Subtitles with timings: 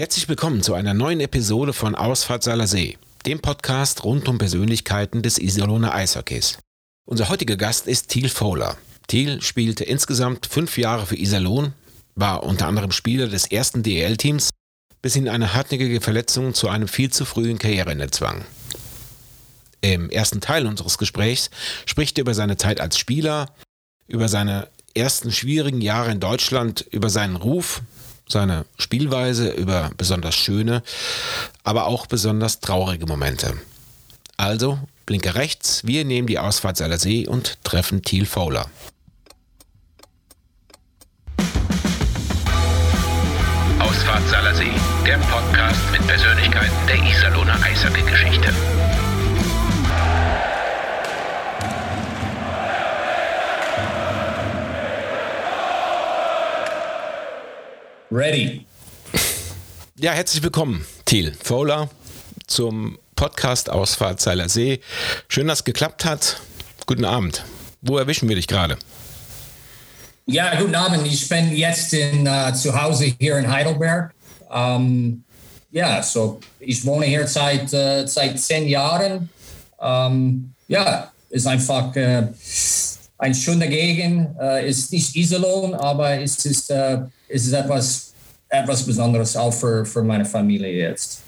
[0.00, 5.40] Herzlich willkommen zu einer neuen Episode von Ausfahrt See, dem Podcast rund um Persönlichkeiten des
[5.40, 6.58] Iserlohner Eishockeys.
[7.04, 8.76] Unser heutiger Gast ist Thiel Fowler.
[9.08, 11.72] Thiel spielte insgesamt fünf Jahre für Iserlohn,
[12.14, 14.50] war unter anderem Spieler des ersten DEL-Teams,
[15.02, 18.44] bis ihn eine hartnäckige Verletzung zu einem viel zu frühen Karriereende zwang.
[19.80, 21.50] Im ersten Teil unseres Gesprächs
[21.86, 23.52] spricht er über seine Zeit als Spieler,
[24.06, 27.82] über seine ersten schwierigen Jahre in Deutschland, über seinen Ruf,
[28.28, 30.82] seine Spielweise, über besonders schöne,
[31.64, 33.54] aber auch besonders traurige Momente.
[34.36, 38.66] Also, blinke rechts, wir nehmen die Ausfahrt Seiler See und treffen Thiel Fowler.
[43.80, 44.70] Ausfahrt Seiler See,
[45.06, 48.52] der Podcast mit Persönlichkeiten der Iserlohner Eishockey-Geschichte.
[58.10, 58.64] Ready.
[59.96, 61.90] Ja, herzlich willkommen, Thiel Fowler,
[62.46, 64.80] zum Podcast Ausfahrt Seiler See.
[65.28, 66.40] Schön, dass es geklappt hat.
[66.86, 67.44] Guten Abend.
[67.82, 68.78] Wo erwischen wir dich gerade?
[70.24, 71.06] Ja, guten Abend.
[71.06, 74.14] Ich bin jetzt in, uh, zu Hause hier in Heidelberg.
[74.48, 75.22] Um,
[75.70, 79.28] ja, so ich wohne hier seit, uh, seit zehn Jahren.
[79.76, 82.28] Um, ja, ist einfach uh,
[83.18, 84.30] eine schöne Gegend.
[84.64, 86.72] ist nicht Iserlohn, aber es ist
[87.28, 88.07] ist es etwas,
[88.48, 91.20] etwas Besonderes auch für, für meine Familie jetzt.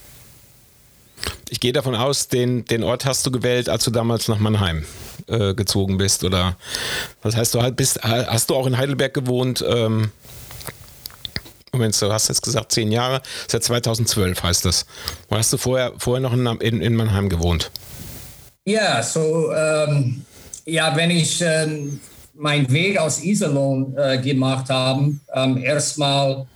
[1.50, 4.84] Ich gehe davon aus, den, den Ort hast du gewählt, als du damals nach Mannheim
[5.26, 6.56] äh, gezogen bist, oder
[7.22, 9.64] was heißt du halt bist, hast du auch in Heidelberg gewohnt?
[9.68, 10.12] Ähm,
[11.72, 14.86] Moment, du hast jetzt gesagt zehn Jahre, seit 2012 heißt das.
[15.28, 17.70] Oder hast du vorher, vorher noch in, in, in Mannheim gewohnt?
[18.64, 20.24] Ja, so ähm,
[20.64, 22.00] ja, wenn ich ähm,
[22.34, 26.46] meinen Weg aus Iserlohn äh, gemacht haben, ähm, erstmal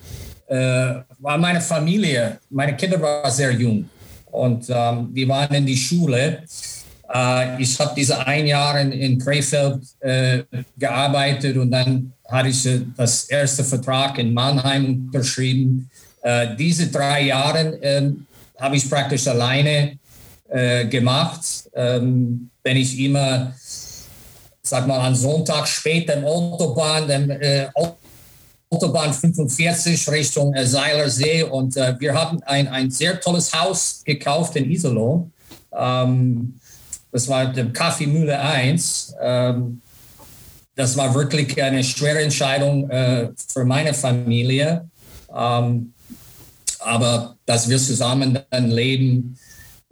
[0.48, 3.89] war meine Familie, meine Kinder waren sehr jung
[4.31, 6.42] und ähm, wir waren in die Schule.
[7.12, 10.42] Äh, ich habe diese ein Jahr in, in Krefeld äh,
[10.77, 15.89] gearbeitet und dann hatte ich äh, das erste Vertrag in Mannheim unterschrieben.
[16.23, 18.27] Äh, diese drei Jahre ähm,
[18.58, 19.98] habe ich praktisch alleine
[20.89, 21.40] gemacht.
[21.74, 23.52] Ähm, wenn ich immer
[24.64, 27.69] sag mal, an Sonntag spät den Autobahn, äh,
[28.74, 34.57] Autobahn 45 Richtung äh, Seilersee und äh, wir haben ein, ein sehr tolles Haus gekauft
[34.57, 35.33] in Iserlohn.
[35.73, 36.58] Ähm,
[37.13, 39.14] das war der Kaffeemühle 1.
[39.20, 39.80] Ähm,
[40.74, 44.89] das war wirklich eine schwere Entscheidung äh, für meine Familie.
[45.33, 45.95] Ähm,
[46.80, 49.39] aber dass wir zusammen dann leben,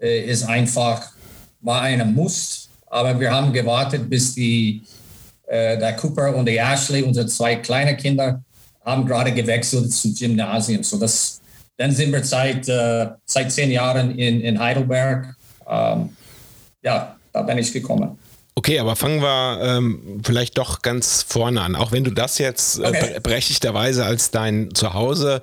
[0.01, 1.13] äh, ist einfach,
[1.61, 2.69] war eine Muss.
[2.87, 4.83] Aber wir haben gewartet, bis die,
[5.47, 8.43] äh, der Cooper und der Ashley, unsere zwei kleine Kinder,
[8.85, 10.83] haben gerade gewechselt zum Gymnasium.
[10.83, 11.41] So das,
[11.77, 15.35] dann sind wir seit, äh, seit zehn Jahren in, in Heidelberg.
[15.69, 16.11] Ähm,
[16.83, 18.19] ja, da bin ich gekommen.
[18.55, 21.75] Okay, aber fangen wir ähm, vielleicht doch ganz vorne an.
[21.75, 23.21] Auch wenn du das jetzt äh, okay.
[23.23, 25.41] berechtigterweise als dein Zuhause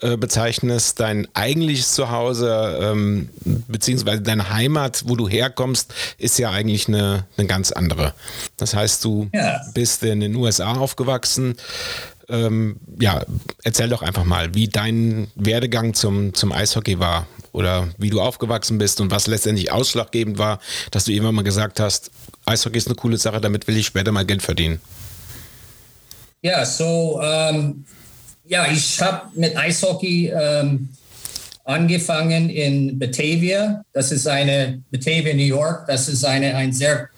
[0.00, 3.28] äh, bezeichnest, dein eigentliches Zuhause, ähm,
[3.68, 8.14] beziehungsweise deine Heimat, wo du herkommst, ist ja eigentlich eine, eine ganz andere.
[8.56, 9.60] Das heißt, du ja.
[9.74, 11.56] bist in den USA aufgewachsen.
[12.28, 13.24] Ähm, ja,
[13.62, 18.78] erzähl doch einfach mal, wie dein Werdegang zum, zum Eishockey war oder wie du aufgewachsen
[18.78, 20.58] bist und was letztendlich ausschlaggebend war,
[20.90, 22.10] dass du irgendwann mal gesagt hast,
[22.44, 24.80] Eishockey ist eine coole Sache, damit will ich später mal Geld verdienen.
[26.42, 27.84] Ja, so, ähm,
[28.44, 30.88] ja, ich habe mit Eishockey ähm,
[31.64, 33.82] angefangen in Batavia.
[33.92, 37.08] Das ist eine, Batavia, New York, das ist eine, ein sehr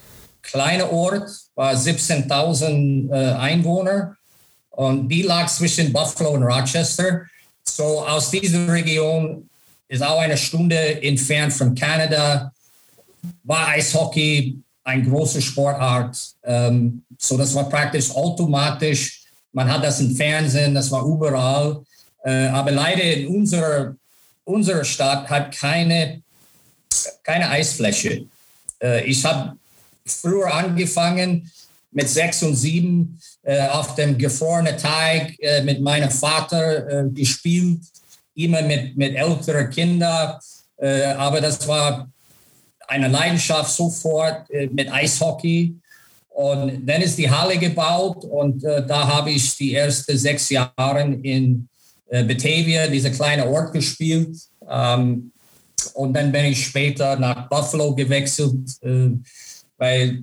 [0.42, 4.17] kleiner Ort, war 17.000 äh, Einwohner
[4.78, 7.22] und die lag zwischen Buffalo und Rochester.
[7.64, 9.50] So aus dieser Region
[9.88, 12.52] ist auch eine Stunde entfernt von Kanada,
[13.42, 16.16] war Eishockey ein großer Sportart.
[16.44, 19.24] Ähm, so das war praktisch automatisch.
[19.52, 21.82] Man hat das im Fernsehen, das war überall.
[22.22, 23.96] Äh, aber leider in unserer,
[24.44, 26.22] unserer Stadt hat keine,
[27.24, 28.26] keine Eisfläche.
[28.81, 29.56] Äh, ich habe
[30.06, 31.50] früher angefangen
[31.90, 33.19] mit sechs und sieben
[33.68, 37.80] auf dem gefrorenen Teig äh, mit meinem Vater äh, gespielt
[38.38, 40.38] immer mit, mit älteren Kindern.
[40.76, 42.08] Äh, aber das war
[42.86, 45.74] eine Leidenschaft sofort äh, mit Eishockey.
[46.28, 51.18] Und dann ist die Halle gebaut und äh, da habe ich die ersten sechs Jahre
[51.22, 51.68] in
[52.08, 54.36] äh, Batavia, dieser kleine Ort, gespielt.
[54.70, 55.32] Ähm,
[55.94, 59.10] und dann bin ich später nach Buffalo gewechselt, äh,
[59.76, 60.22] weil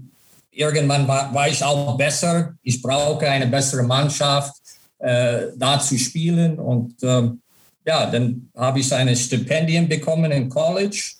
[0.56, 2.56] irgendwann war, war, ich auch besser.
[2.63, 4.56] Ich brauche eine bessere Mannschaft,
[5.00, 6.60] äh, da zu spielen.
[6.60, 7.42] Und ähm,
[7.86, 11.12] ja, dann habe ich eine Stipendium bekommen in College.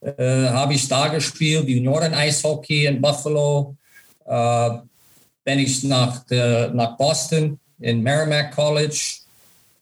[0.00, 3.74] Äh, habe ich da gespielt, Junioren-Eishockey in Buffalo.
[4.24, 4.70] Äh,
[5.44, 9.20] bin ich nach, nach Boston in Merrimack College.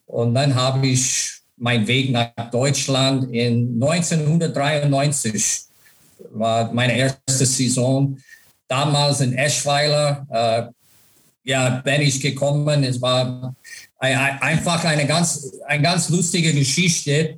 [0.07, 5.65] Und dann habe ich meinen Weg nach Deutschland in 1993
[6.31, 8.19] war meine erste Saison.
[8.75, 10.63] Damals in Eschweiler, äh,
[11.45, 12.83] ja, bin ich gekommen.
[12.83, 13.55] Es war
[13.99, 17.37] einfach eine ganz, eine ganz lustige Geschichte.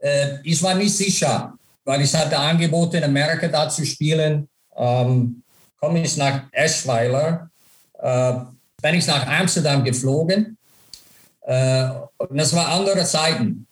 [0.00, 1.54] Äh, ich war nicht sicher,
[1.84, 4.48] weil ich hatte Angebote in Amerika da zu spielen.
[4.76, 5.42] Ähm,
[5.78, 7.48] komme ich nach Eschweiler,
[8.00, 8.32] äh,
[8.82, 10.58] bin ich nach Amsterdam geflogen.
[11.42, 13.64] Äh, und das war andere Zeiten.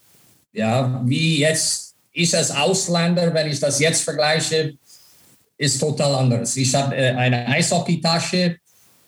[0.53, 4.75] Ja, wie jetzt ich als Ausländer, wenn ich das jetzt vergleiche,
[5.63, 6.57] ist total anders.
[6.57, 8.59] Ich hatte äh, eine Eishockeytasche,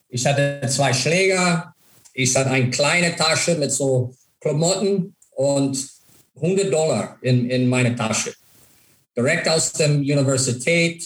[0.09, 1.75] ich hatte zwei Schläger,
[2.12, 5.89] ich hatte eine kleine Tasche mit so Klamotten und
[6.37, 8.33] 100 Dollar in, in meine Tasche.
[9.17, 11.05] Direkt aus der Universität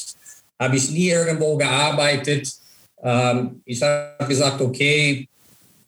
[0.59, 2.53] habe ich nie irgendwo gearbeitet.
[3.03, 5.27] Ähm, ich habe gesagt, okay,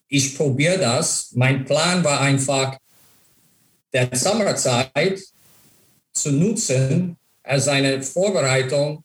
[0.09, 1.33] ich probiere das.
[1.35, 2.79] Mein Plan war einfach,
[3.93, 5.21] der Sommerzeit
[6.15, 9.05] zu nutzen als eine Vorbereitung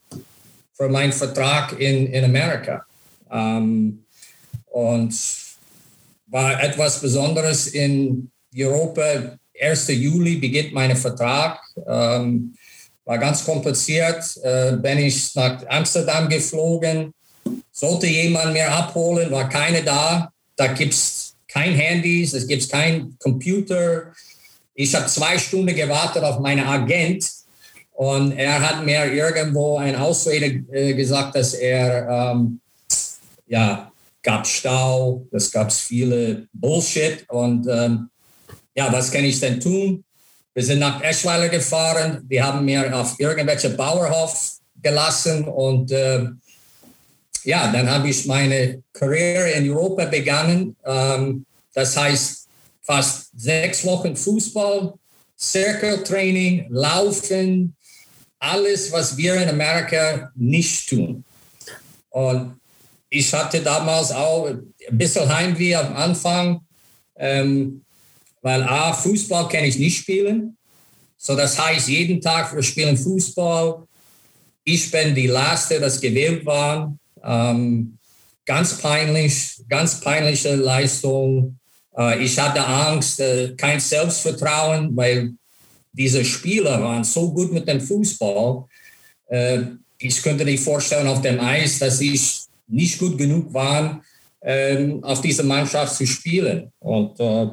[0.76, 2.86] für meinen Vertrag in, in Amerika.
[3.32, 4.06] Ähm,
[4.68, 5.16] und
[6.28, 9.38] war etwas Besonderes in Europa.
[9.60, 9.88] 1.
[9.88, 11.60] Juli beginnt mein Vertrag.
[11.88, 12.56] Ähm,
[13.06, 14.38] war ganz kompliziert.
[14.44, 17.14] Äh, bin ich nach Amsterdam geflogen.
[17.72, 20.32] Sollte jemand mir abholen, war keine da.
[20.56, 24.14] Da gibt es kein Handys, es gibt kein Computer.
[24.74, 27.26] Ich habe zwei Stunden gewartet auf meinen Agent
[27.96, 32.60] und er hat mir irgendwo eine Ausrede äh, gesagt, dass er ähm,
[33.48, 38.10] ja gab Stau, es gab viele Bullshit und ähm,
[38.76, 40.04] ja, was kann ich denn tun?
[40.54, 46.26] Wir sind nach Eschweiler gefahren, die haben mir auf irgendwelche Bauerhof gelassen und äh,
[47.44, 50.76] ja, dann habe ich meine Karriere in Europa begonnen.
[50.84, 52.48] Ähm, das heißt,
[52.82, 54.94] fast sechs Wochen Fußball,
[55.38, 57.76] Circle-Training, Laufen,
[58.52, 61.24] alles, was wir in Amerika nicht tun.
[62.10, 62.60] Und
[63.10, 66.62] ich hatte damals auch ein bisschen Heimweh am Anfang,
[67.16, 67.82] ähm,
[68.42, 70.58] weil A, Fußball kann ich nicht spielen.
[71.18, 73.84] So, das heißt, jeden Tag wir spielen Fußball.
[74.64, 76.96] Ich bin die Letzte, das gewählt war.
[77.24, 77.98] Ähm,
[78.46, 81.58] ganz peinlich, ganz peinliche Leistung.
[81.98, 85.34] Äh, ich hatte Angst, äh, kein Selbstvertrauen, weil
[85.98, 88.66] diese Spieler waren so gut mit dem Fußball.
[89.28, 89.62] Äh,
[89.98, 94.02] ich könnte nicht vorstellen auf dem Eis, dass ich nicht gut genug waren,
[94.42, 96.72] ähm, auf diese Mannschaft zu spielen.
[96.80, 97.48] Und, äh,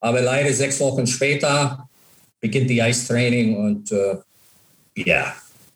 [0.00, 1.88] aber leider sechs Wochen später
[2.40, 4.16] beginnt die Eistraining und äh,
[4.96, 5.34] ja,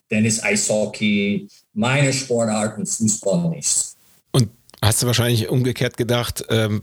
[0.08, 3.94] dann ist Eishockey meine Sportart und Fußball nicht.
[4.32, 4.49] Und
[4.82, 6.82] hast du wahrscheinlich umgekehrt gedacht, ähm,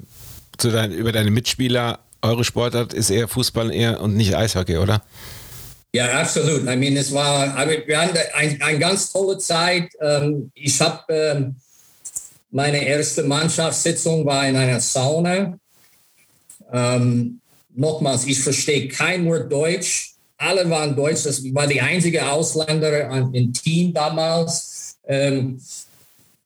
[0.58, 5.02] zu dein, über deine Mitspieler, eure Sportart ist eher Fußball eher und nicht Eishockey, oder?
[5.94, 6.62] Ja, absolut.
[6.64, 9.92] I mean, es war, wir hatten eine ein ganz tolle Zeit.
[10.00, 11.56] Ähm, ich habe ähm,
[12.50, 15.58] meine erste Mannschaftssitzung war in einer Sauna.
[16.72, 17.42] Ähm,
[17.76, 20.14] nochmals, ich verstehe kein Wort Deutsch.
[20.38, 21.24] Alle waren Deutsch.
[21.24, 24.98] Das war die einzige Ausländer im Team damals.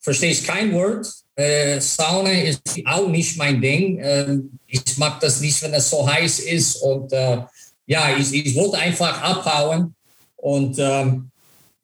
[0.02, 1.08] Verstehe ich kein Wort.
[1.36, 4.00] Äh, Sauna ist auch nicht mein Ding.
[4.02, 6.78] Ähm, ich mag das nicht, wenn es so heiß ist.
[6.78, 7.40] Und äh,
[7.86, 9.94] ja, ich, ich wollte einfach abhauen.
[10.38, 11.30] Und ähm,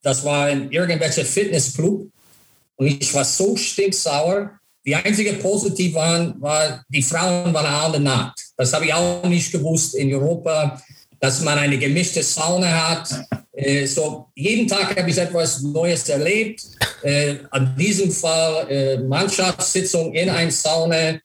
[0.02, 2.08] das war ein irgendwelcher Fitnessclub.
[2.76, 4.52] Und ich war so stinksauer.
[4.86, 8.40] Die einzige positiv waren, war, die Frauen waren alle nackt.
[8.58, 10.82] Das habe ich auch nicht gewusst in Europa,
[11.20, 13.28] dass man eine gemischte Sauna hat.
[13.62, 16.64] Äh, so jeden Tag habe ich etwas Neues erlebt.
[17.04, 21.20] Äh, an diesem Fall äh, Mannschaftssitzung in einer Sauna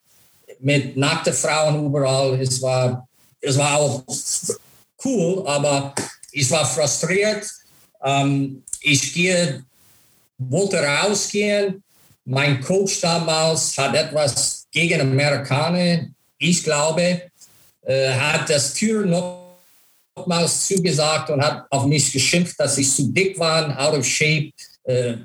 [0.60, 2.38] mit nackten Frauen überall.
[2.40, 3.08] Es war,
[3.40, 4.02] es war auch
[5.04, 5.94] cool, aber
[6.32, 7.46] ich war frustriert.
[8.04, 9.64] Ähm, ich gehe
[10.38, 11.82] wollte rausgehen.
[12.26, 16.06] Mein Coach damals hat etwas gegen Amerikaner,
[16.38, 17.22] ich glaube,
[17.82, 19.06] äh, hat das Tür
[20.16, 24.50] nochmals zugesagt und hat auf mich geschimpft, dass ich zu dick war, out of shape.
[24.84, 25.16] Äh,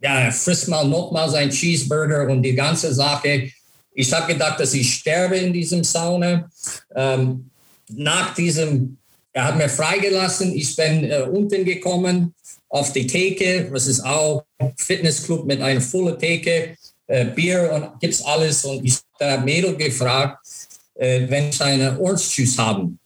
[0.00, 3.50] ja, frisst mal nochmals ein Cheeseburger und die ganze Sache.
[3.92, 6.48] Ich habe gedacht, dass ich sterbe in diesem Sauna.
[6.94, 7.50] Ähm,
[7.90, 8.96] nach diesem,
[9.32, 12.34] er hat mir freigelassen, ich bin äh, unten gekommen
[12.68, 14.44] auf die Theke, das ist auch
[14.76, 16.76] Fitnessclub mit einer vollen Theke,
[17.06, 18.64] äh, Bier und gibt's alles.
[18.64, 20.46] Und ich habe Mädel gefragt,
[20.94, 22.98] äh, wenn sie eine Orange haben.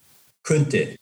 [0.42, 0.96] könnte.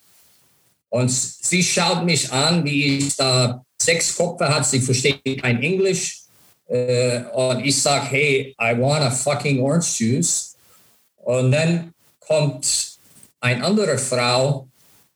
[0.90, 6.20] Und sie schaut mich an, wie ich da sechs Köpfe hat, sie versteht kein Englisch.
[6.68, 10.56] Äh, und ich sage, hey, I want a fucking orange juice.
[11.16, 12.98] Und dann kommt
[13.40, 14.68] eine andere Frau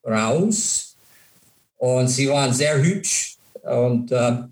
[0.04, 0.96] raus
[1.76, 4.44] und sie waren sehr hübsch und uh,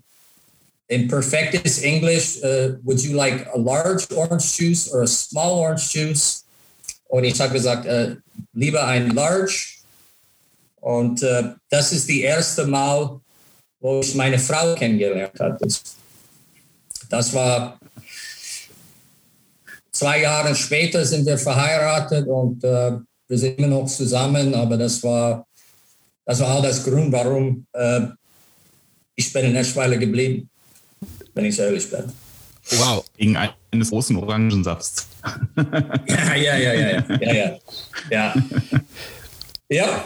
[0.87, 5.91] in perfectes English, uh, would you like a large orange juice or a small orange
[5.91, 6.45] juice?
[7.07, 8.15] Und ich habe gesagt, uh,
[8.53, 9.82] lieber ein large.
[10.83, 11.25] Und
[11.69, 13.21] das ist die erste Mal,
[13.79, 15.57] wo ich meine Frau kennengelernt habe.
[15.61, 15.81] Das,
[17.09, 17.79] das war
[19.93, 22.97] zwei Jahre später sind wir verheiratet und äh,
[23.27, 25.45] wir sind immer noch zusammen, aber das war,
[26.25, 28.01] das war auch das Grund, warum äh,
[29.15, 30.49] ich bin in Eschweiler geblieben,
[31.33, 32.11] wenn ich ehrlich bin.
[32.71, 33.05] Wow.
[33.15, 35.07] Wegen eines großen Orangensafts.
[36.07, 37.59] ja, ja, ja, ja, ja, ja,
[38.09, 38.33] ja.
[39.69, 40.05] Ja.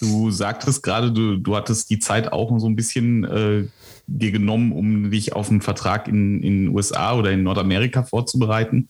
[0.00, 3.68] Du sagtest gerade, du, du hattest die Zeit auch so ein bisschen äh,
[4.06, 8.88] dir genommen, um dich auf einen Vertrag in den USA oder in Nordamerika vorzubereiten.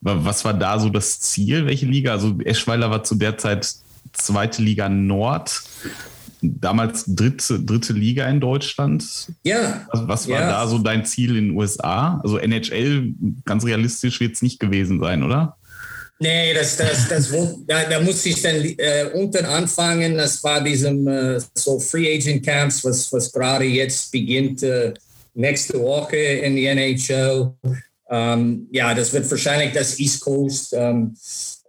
[0.00, 1.66] Was war da so das Ziel?
[1.66, 2.12] Welche Liga?
[2.12, 3.74] Also Eschweiler war zu der Zeit
[4.12, 5.62] zweite Liga Nord,
[6.42, 9.32] damals dritte, dritte Liga in Deutschland.
[9.44, 9.86] Ja.
[9.92, 10.50] Was, was war ja.
[10.50, 12.20] da so dein Ziel in den USA?
[12.22, 15.56] Also NHL, ganz realistisch wird es nicht gewesen sein, oder?
[16.22, 17.32] Nee, das, das, das,
[17.66, 20.16] da, da musste ich dann äh, unten anfangen.
[20.16, 24.94] Das war diesem äh, so Free Agent Camps, was, was gerade jetzt beginnt äh,
[25.34, 27.52] nächste Woche in die NHL.
[28.08, 30.72] Ähm, ja, das wird wahrscheinlich das East Coast.
[30.74, 31.12] Ähm,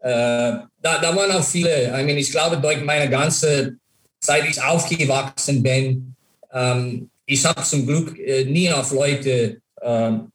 [0.02, 0.68] äh, da,
[1.02, 1.88] da waren auch viele.
[1.88, 3.78] I mean, ich glaube, durch meine ganze
[4.20, 6.16] Zeit, ich aufgewachsen bin,
[6.52, 10.32] ähm, ich habe zum Glück äh, nie auf Leute ähm,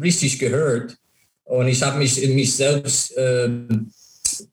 [0.00, 0.96] richtig gehört.
[1.46, 3.48] Und ich habe mich in mich selbst, äh,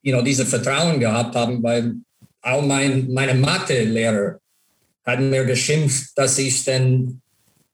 [0.01, 1.95] you know, diese Vertrauen gehabt haben, weil
[2.41, 4.39] auch mein, meine Mathe-Lehrer
[5.05, 7.21] hatten mir geschimpft, dass ich dann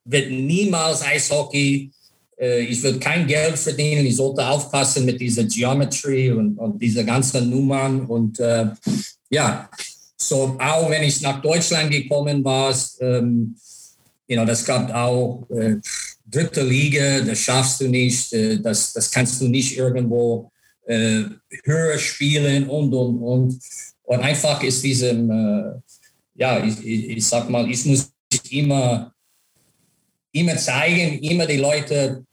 [0.04, 1.90] wird niemals Eishockey,
[2.38, 7.04] äh, ich will kein Geld verdienen, ich sollte aufpassen mit dieser Geometry und, und diese
[7.04, 8.06] ganzen Nummern.
[8.06, 8.68] Und äh,
[9.28, 9.68] ja,
[10.16, 13.54] so auch wenn ich nach Deutschland gekommen war, ähm,
[14.26, 15.76] you know, das gab auch äh,
[16.30, 20.50] dritte Liga, das schaffst du nicht, äh, das, das kannst du nicht irgendwo
[20.86, 21.24] äh,
[21.64, 23.60] höher spielen und, und, und.
[24.02, 25.72] Und einfach ist diesem, äh,
[26.34, 28.12] ja, ich, ich, ich, sag mal, ich muss
[28.50, 29.12] immer,
[30.32, 32.24] immer zeigen, immer die Leute,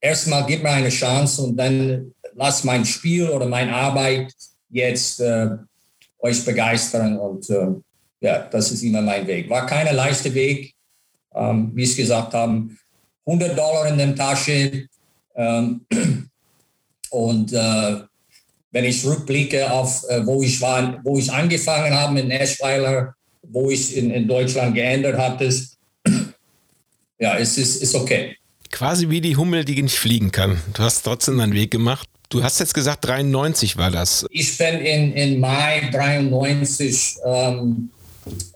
[0.00, 4.32] erstmal gib mir eine Chance und dann lass mein Spiel oder meine Arbeit
[4.70, 5.50] jetzt äh,
[6.18, 7.18] euch begeistern.
[7.18, 7.68] Und äh,
[8.20, 9.48] ja, das ist immer mein Weg.
[9.50, 10.74] War kein leichter Weg,
[11.34, 12.68] ähm, wie ich gesagt habe
[13.26, 14.86] 100 Dollar in der Tasche.
[15.36, 15.80] Ähm,
[17.10, 18.00] und äh,
[18.70, 23.70] wenn ich rückblicke auf, äh, wo ich war, wo ich angefangen habe in Eschweiler, wo
[23.70, 25.48] ich in, in Deutschland geändert hatte,
[27.18, 28.36] ja, es ist, ist okay.
[28.70, 30.60] Quasi wie die Hummel, die nicht fliegen kann.
[30.72, 32.08] Du hast trotzdem einen Weg gemacht.
[32.30, 34.26] Du hast jetzt gesagt, 93 war das.
[34.30, 37.90] Ich bin in, in Mai 93 ähm,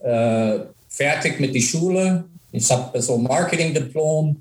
[0.03, 0.59] äh,
[0.89, 2.25] fertig mit der Schule.
[2.51, 4.37] Ich habe so Marketing-Diplom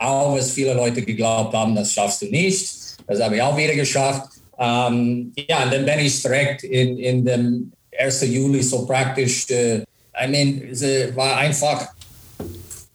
[0.00, 2.68] auch was viele Leute geglaubt haben, das schaffst du nicht.
[3.06, 4.30] Das habe ich auch wieder geschafft.
[4.58, 8.22] Ähm, ja, und dann bin ich direkt in, in dem 1.
[8.22, 9.80] Juli so praktisch, äh,
[10.22, 10.82] I mean, es
[11.14, 11.88] war einfach,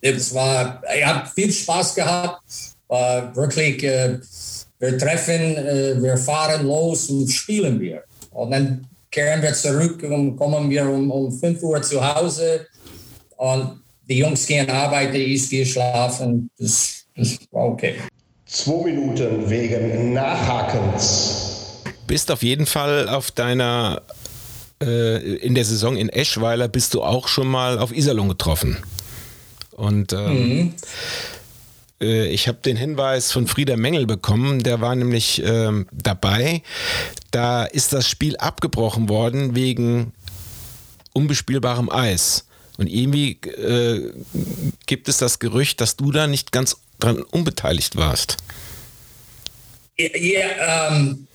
[0.02, 2.42] es war, ich habe viel Spaß gehabt,
[2.88, 4.20] war wirklich, äh,
[4.80, 8.04] wir treffen, äh, wir fahren los und spielen wir.
[8.32, 12.68] Und dann kehren wir zurück und kommen wir um, um 5 Uhr zu Hause
[13.38, 16.50] und die Jungs gehen arbeiten, ich gehe schlafen.
[16.58, 17.96] Das, das war okay.
[18.46, 21.82] Zwei Minuten wegen Nachhakens.
[22.08, 24.04] Bist auf jeden Fall auf deiner,
[24.82, 28.78] äh, in der Saison in Eschweiler bist du auch schon mal auf Iserlohn getroffen.
[29.72, 30.74] Und ähm, mhm.
[32.00, 36.62] äh, ich habe den Hinweis von Frieder Mengel bekommen, der war nämlich ähm, dabei.
[37.32, 40.14] Da ist das Spiel abgebrochen worden wegen
[41.14, 42.46] unbespielbarem Eis.
[42.78, 44.12] Und irgendwie äh,
[44.86, 48.38] gibt es das Gerücht, dass du da nicht ganz dran unbeteiligt warst.
[49.98, 51.28] Ja, ähm,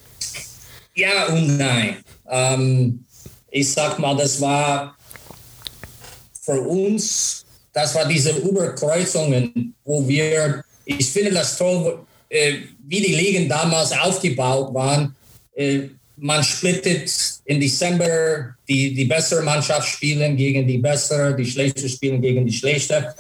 [0.95, 1.97] ja und nein.
[2.29, 3.05] Ähm,
[3.51, 4.97] ich sag mal, das war
[6.43, 13.15] für uns, das war diese Überkreuzungen, wo wir, ich finde das toll, äh, wie die
[13.15, 15.15] Ligen damals aufgebaut waren.
[15.55, 17.11] Äh, man splittet
[17.47, 22.53] im Dezember die, die bessere Mannschaft spielen gegen die bessere, die schlechte spielen gegen die
[22.53, 23.15] schlechte.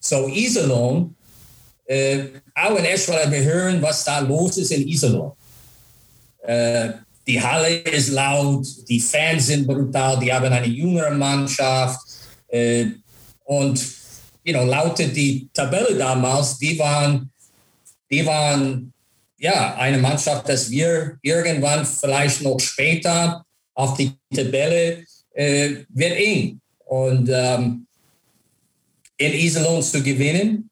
[0.00, 1.14] So Iserlohn,
[1.84, 2.24] äh,
[2.54, 5.32] auch in Eschweiler, wir hören, was da los ist in Iserlohn.
[6.42, 6.92] Äh,
[7.26, 12.00] die Halle ist laut, die Fans sind brutal, die haben eine jüngere Mannschaft.
[12.48, 12.86] Äh,
[13.44, 13.78] und
[14.44, 17.30] you know, lautet die Tabelle damals, die waren,
[18.10, 18.92] die waren
[19.36, 23.44] ja eine Mannschaft, dass wir irgendwann vielleicht noch später
[23.76, 25.04] auf die Tabelle
[25.34, 26.60] äh, wird eng.
[26.86, 27.86] Und ähm,
[29.18, 30.70] in Iserlohn zu gewinnen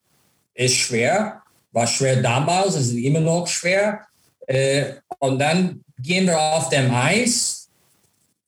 [0.55, 1.43] ist schwer,
[1.73, 4.01] war schwer damals, ist immer noch schwer.
[4.47, 7.69] Äh, und dann gehen wir auf dem Eis.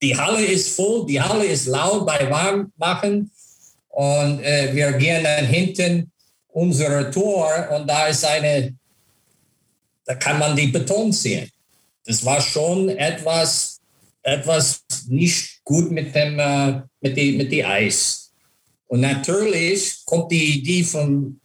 [0.02, 3.30] Die Halle ist voll, die Halle ist laut bei Warmmachen.
[3.88, 6.10] Und äh, wir gehen dann hinten
[6.48, 8.74] unsere Tor und da ist eine,
[10.04, 11.50] da kann man die Beton sehen.
[12.04, 13.75] Das war schon etwas,
[14.26, 18.32] etwas nicht gut mit dem, äh, mit die, mit die Eis.
[18.88, 21.40] Und natürlich kommt die Idee von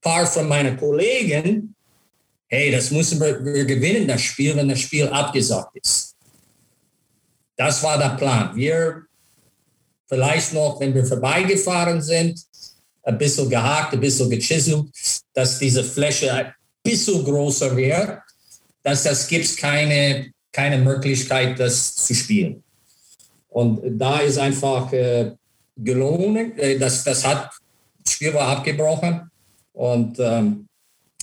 [0.00, 1.74] paar von meinen Kollegen,
[2.48, 6.16] hey, das müssen wir, wir gewinnen, das Spiel, wenn das Spiel abgesagt ist.
[7.56, 8.56] Das war der Plan.
[8.56, 9.02] Wir
[10.08, 12.38] vielleicht noch, wenn wir vorbeigefahren sind,
[13.04, 14.86] ein bisschen gehakt, ein bisschen gechiselt,
[15.32, 18.18] dass diese Fläche ein bisschen größer wird,
[18.82, 22.62] dass das gibt keine, keine Möglichkeit, das zu spielen.
[23.48, 25.32] Und da ist einfach äh,
[25.76, 27.50] gelungen, äh, das, das hat,
[28.04, 29.30] das Spiel war abgebrochen
[29.72, 30.66] und ähm,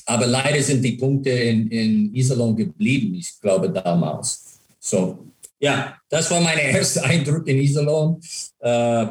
[0.05, 4.59] aber leider sind die Punkte in, in Iserlohn geblieben, ich glaube damals.
[4.79, 5.27] So,
[5.59, 8.19] ja, das war mein erster Eindruck in Iserlohn.
[8.59, 9.05] Äh,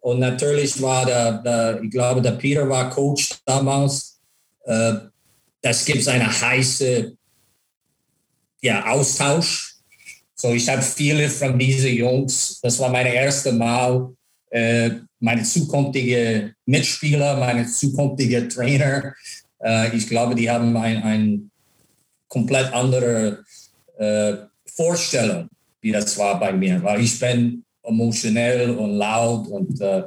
[0.00, 4.18] und natürlich war der, der, ich glaube, der Peter war Coach damals.
[4.64, 4.94] Äh,
[5.60, 7.16] das gibt eine heiße
[8.62, 9.74] ja, Austausch.
[10.34, 14.12] So, ich habe viele von diesen Jungs, das war mein erstes Mal,
[14.50, 14.90] äh,
[15.20, 19.14] meine zukünftige Mitspieler, meine zukünftige Trainer
[19.62, 21.50] äh, ich glaube, die haben eine ein
[22.28, 23.44] komplett andere
[23.98, 24.34] äh,
[24.66, 25.48] Vorstellung,
[25.80, 26.82] wie das war bei mir.
[26.82, 30.04] Weil ich bin emotionell und laut und äh,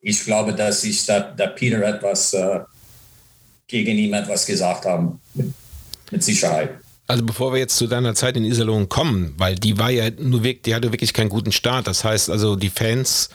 [0.00, 2.60] ich glaube, dass ich da, da Peter etwas äh,
[3.66, 5.20] gegen ihn etwas gesagt haben,
[6.10, 6.78] mit Sicherheit.
[7.08, 10.42] Also bevor wir jetzt zu deiner Zeit in Iserlohn kommen, weil die war ja nur
[10.42, 11.86] wirklich, die hatte wirklich keinen guten Start.
[11.86, 13.30] Das heißt also, die Fans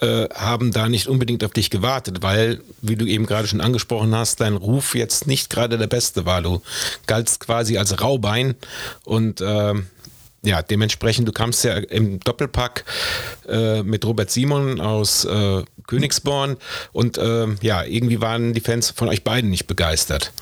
[0.00, 4.14] äh, haben da nicht unbedingt auf dich gewartet, weil, wie du eben gerade schon angesprochen
[4.14, 6.42] hast, dein Ruf jetzt nicht gerade der beste war.
[6.42, 6.60] Du
[7.06, 8.56] galtst quasi als Raubein
[9.04, 9.74] und äh,
[10.42, 12.84] ja, dementsprechend, du kamst ja im Doppelpack
[13.48, 16.58] äh, mit Robert Simon aus äh, Königsborn
[16.92, 20.32] und äh, ja, irgendwie waren die Fans von euch beiden nicht begeistert.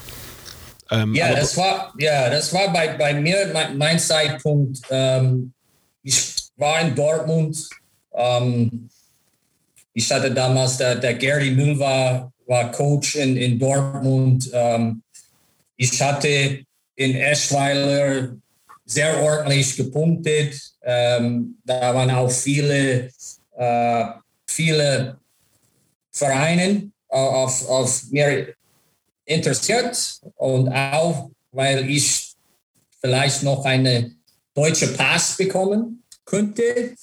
[0.93, 4.81] Ähm, ja, das war, ja, das war bei, bei mir mein, mein Zeitpunkt.
[4.91, 5.53] Ähm,
[6.03, 7.67] ich war in Dortmund.
[8.13, 8.91] Ähm,
[9.95, 14.51] ich hatte damals, der, der Gary Müll war, war Coach in, in Dortmund.
[14.53, 15.03] Ähm,
[15.77, 16.63] ich hatte
[16.95, 18.37] in Eschweiler
[18.85, 20.61] sehr ordentlich gepunktet.
[20.83, 23.09] Ähm, da waren auch viele,
[23.57, 24.05] äh,
[24.47, 25.17] viele
[26.11, 28.55] Vereine auf, auf mir
[29.25, 32.35] interessiert und auch, weil ich
[33.01, 34.13] vielleicht noch eine
[34.55, 36.95] deutsche Pass bekommen könnte.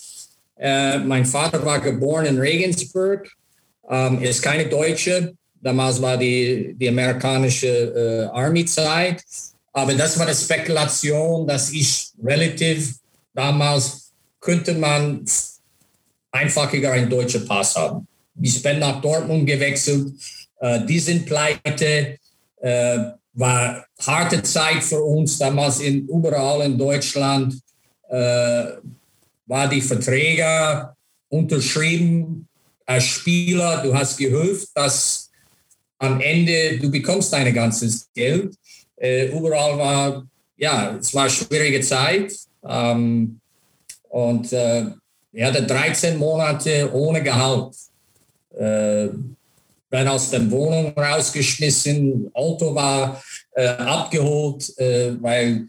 [0.58, 3.30] Äh, mein Vater war geboren in Regensburg,
[3.90, 5.34] ähm, ist keine Deutsche.
[5.62, 9.24] Damals war die, die amerikanische äh, Army-Zeit.
[9.74, 12.96] Aber das war eine Spekulation, dass ich relativ
[13.34, 15.26] damals könnte man
[16.32, 18.08] einfacher einen deutschen Pass haben.
[18.42, 20.14] Ich bin nach Dortmund gewechselt
[20.62, 22.18] die sind pleite.
[22.62, 23.00] Äh,
[23.34, 27.56] war harte Zeit für uns damals in überall in Deutschland.
[28.10, 28.66] Äh,
[29.46, 30.90] war die Verträge
[31.30, 32.48] unterschrieben
[32.86, 33.82] als Spieler.
[33.84, 35.32] Du hast gehofft, dass
[36.00, 38.56] am Ende du bekommst dein ganzes Geld.
[38.98, 40.28] Äh, überall war
[40.60, 42.34] ja, es war eine schwierige Zeit.
[42.68, 43.40] Ähm,
[44.10, 44.86] und äh,
[45.32, 47.76] er hatte 13 Monate ohne Gehalt.
[48.58, 49.10] Äh,
[49.90, 53.22] bin aus der Wohnung rausgeschmissen, Auto war
[53.56, 55.68] äh, abgeholt, äh, weil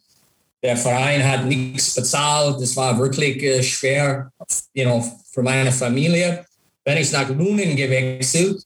[0.62, 2.60] der Verein hat nichts bezahlt.
[2.60, 4.30] Das war wirklich äh, schwer
[4.74, 6.44] you know, für meine Familie.
[6.84, 8.62] Bin ich nach Lunen gewechselt.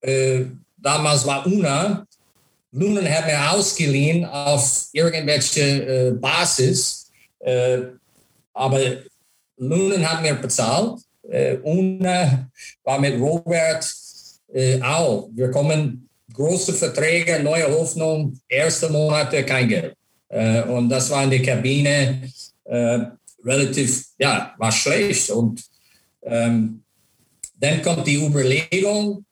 [0.00, 0.44] Äh,
[0.76, 2.04] damals war UNA.
[2.72, 7.10] Lunen hat mir ausgeliehen auf irgendwelche äh, Basis.
[7.38, 7.78] Äh,
[8.52, 8.80] aber
[9.56, 11.00] Lunen hat mir bezahlt.
[11.62, 12.48] UNA
[12.84, 13.84] war mit Robert
[14.52, 15.28] äh, auch.
[15.32, 19.94] Wir kommen große Verträge, neue Hoffnung, erste Monate kein Geld.
[20.28, 22.30] Äh, und das war in der Kabine
[22.64, 22.98] äh,
[23.44, 25.30] relativ, ja, war schlecht.
[25.30, 25.62] Und
[26.22, 26.82] ähm,
[27.58, 29.24] dann kommt die Überlegung,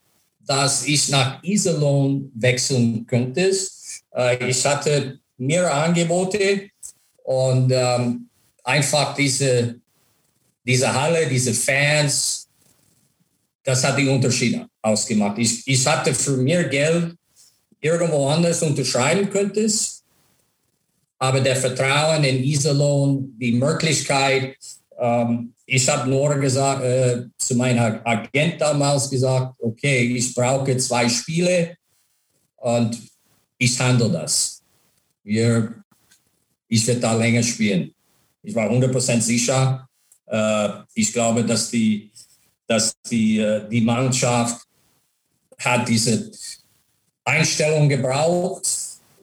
[0.47, 3.53] dass ich nach Iserlohn wechseln könnte.
[4.15, 6.71] Äh, ich hatte mehrere Angebote
[7.25, 8.29] und ähm,
[8.65, 9.77] einfach diese,
[10.65, 12.49] diese Halle, diese Fans,
[13.63, 15.39] das hat den Unterschied ausgemacht.
[15.39, 17.17] Ich, ich hatte für mehr Geld
[17.81, 19.67] irgendwo anders unterschreiben könnte,
[21.19, 24.57] aber der Vertrauen in Iserlohn, die Möglichkeit,
[24.99, 31.09] ähm, ich habe nur gesagt, äh, zu meinem Agent damals gesagt, okay, ich brauche zwei
[31.09, 31.77] Spiele
[32.57, 32.97] und
[33.59, 34.63] ich handle das.
[35.25, 35.83] Wir,
[36.69, 37.93] ich werde da länger spielen.
[38.43, 39.89] Ich war 100% sicher.
[40.27, 42.13] Äh, ich glaube, dass die,
[42.69, 44.66] dass die, äh, die Mannschaft
[45.59, 46.31] hat diese
[47.25, 48.67] Einstellung gebraucht.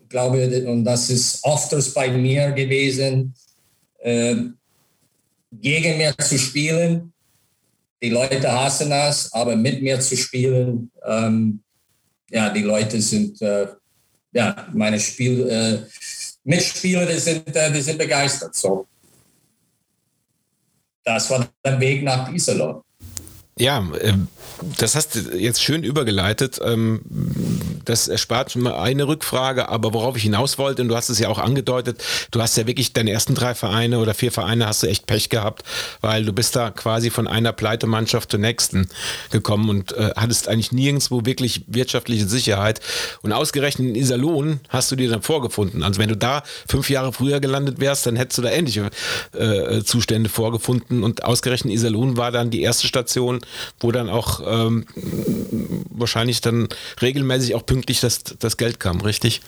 [0.04, 3.34] Ich glaube, und das ist oft bei mir gewesen,
[4.00, 4.36] äh,
[5.52, 7.14] gegen mir zu spielen.
[8.02, 11.64] Die Leute hassen das, aber mit mir zu spielen, ähm,
[12.30, 13.68] ja, die Leute sind, äh,
[14.34, 15.80] ja, meine Spiel, äh,
[16.44, 18.56] Mitspieler, die sind, äh, die sind begeistert.
[18.56, 18.88] So.
[21.04, 22.82] Das war der Weg nach Iserlohn.
[23.60, 24.30] Ja, ähm,
[24.80, 26.60] das hast du jetzt schön übergeleitet.
[26.64, 27.02] Ähm,
[27.86, 31.20] das erspart schon mal eine Rückfrage, aber worauf ich hinaus wollte, und du hast es
[31.20, 34.82] ja auch angedeutet, du hast ja wirklich deine ersten drei Vereine oder vier Vereine hast
[34.82, 35.64] du echt Pech gehabt,
[36.02, 38.90] weil du bist da quasi von einer Pleitemannschaft zur nächsten
[39.30, 42.80] gekommen und äh, hattest eigentlich nirgendwo wirklich wirtschaftliche Sicherheit.
[43.22, 45.84] Und ausgerechnet in Iserlohn hast du dir dann vorgefunden.
[45.84, 48.90] Also wenn du da fünf Jahre früher gelandet wärst, dann hättest du da ähnliche
[49.34, 51.04] äh, Zustände vorgefunden.
[51.04, 53.43] Und ausgerechnet Iserlohn war dann die erste Station,
[53.80, 54.86] wo dann auch ähm,
[55.90, 56.68] wahrscheinlich dann
[57.02, 59.42] regelmäßig auch pünktlich das, das Geld kam, richtig?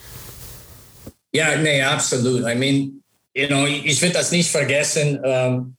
[1.36, 2.44] Ja, nee, absolut.
[2.48, 3.04] I mean,
[3.34, 5.20] you know, ich werde das nicht vergessen.
[5.20, 5.76] Um,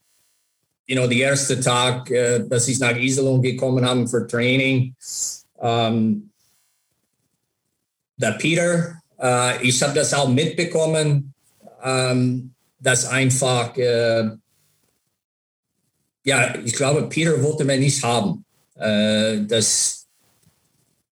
[0.87, 4.95] you know, der erste Tag, uh, dass ich nach Iserlohn gekommen habe für Training.
[5.55, 6.31] Um,
[8.19, 11.33] der Peter, uh, ich habe das auch mitbekommen,
[11.83, 14.37] um, dass einfach, uh,
[16.27, 18.43] ja, ich glaube, Peter wollte mir nicht haben.
[18.79, 20.07] Uh, dass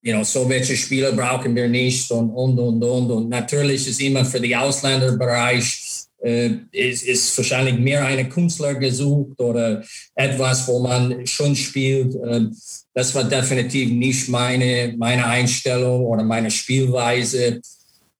[0.02, 3.10] you know, so welche Spieler brauchen wir nicht und, und, und, und.
[3.10, 9.40] Und natürlich ist immer für den Ausländerbereich äh, ist, ist wahrscheinlich mehr eine Künstler gesucht
[9.40, 9.82] oder
[10.14, 12.14] etwas, wo man schon spielt.
[12.16, 12.46] Äh,
[12.92, 17.60] das war definitiv nicht meine, meine Einstellung oder meine Spielweise.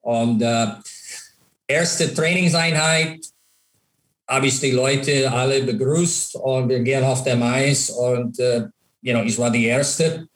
[0.01, 0.67] Und äh,
[1.67, 3.21] erste Trainingseinheit
[4.27, 8.65] habe ich die Leute alle begrüßt und wir gehen auf dem Eis und äh,
[9.03, 10.27] you know, ich war die Erste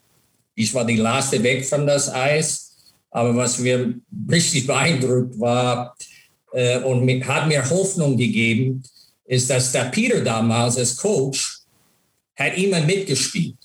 [0.59, 2.75] ich war die letzte weg von das Eis.
[3.11, 3.95] Aber was mir
[4.29, 5.97] richtig beeindruckt war
[6.53, 8.83] äh, und mit, hat mir Hoffnung gegeben,
[9.25, 11.61] ist, dass der Peter damals als Coach
[12.35, 13.57] hat immer mitgespielt.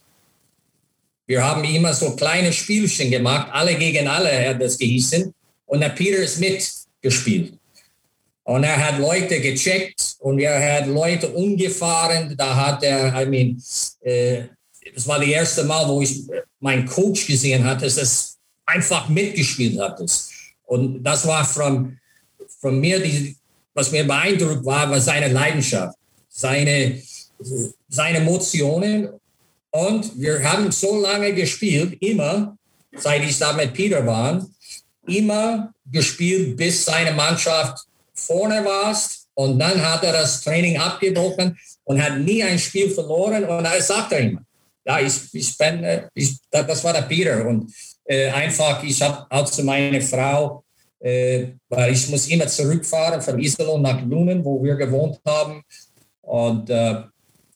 [1.25, 5.33] Wir haben immer so kleine Spielchen gemacht, alle gegen alle hat das gehießen.
[5.65, 7.57] Und der Peter ist mitgespielt.
[8.45, 12.35] Und er hat Leute gecheckt und er hat Leute umgefahren.
[12.37, 13.63] Da hat er, I mean,
[14.01, 14.43] äh,
[14.93, 16.23] das war das erste Mal, wo ich
[16.59, 20.01] meinen Coach gesehen hatte, dass es einfach mitgespielt hat.
[20.65, 21.97] Und das war von,
[22.59, 23.35] von mir, die,
[23.73, 27.01] was mir beeindruckt war, war seine Leidenschaft, seine,
[27.87, 29.09] seine Emotionen.
[29.71, 32.57] Und wir haben so lange gespielt, immer,
[32.95, 34.45] seit ich da mit Peter war,
[35.07, 37.85] immer gespielt, bis seine Mannschaft
[38.25, 38.97] vorne war.
[39.35, 43.43] Und dann hat er das Training abgebrochen und hat nie ein Spiel verloren.
[43.45, 44.41] Und er sagt er immer,
[44.85, 47.73] ja, ich, ich bin, äh, ich, das war der Peter und
[48.05, 50.63] äh, einfach, ich habe auch zu meiner Frau,
[50.99, 55.63] äh, weil ich muss immer zurückfahren von Iserlohn nach Lunen, wo wir gewohnt haben
[56.21, 57.03] und äh,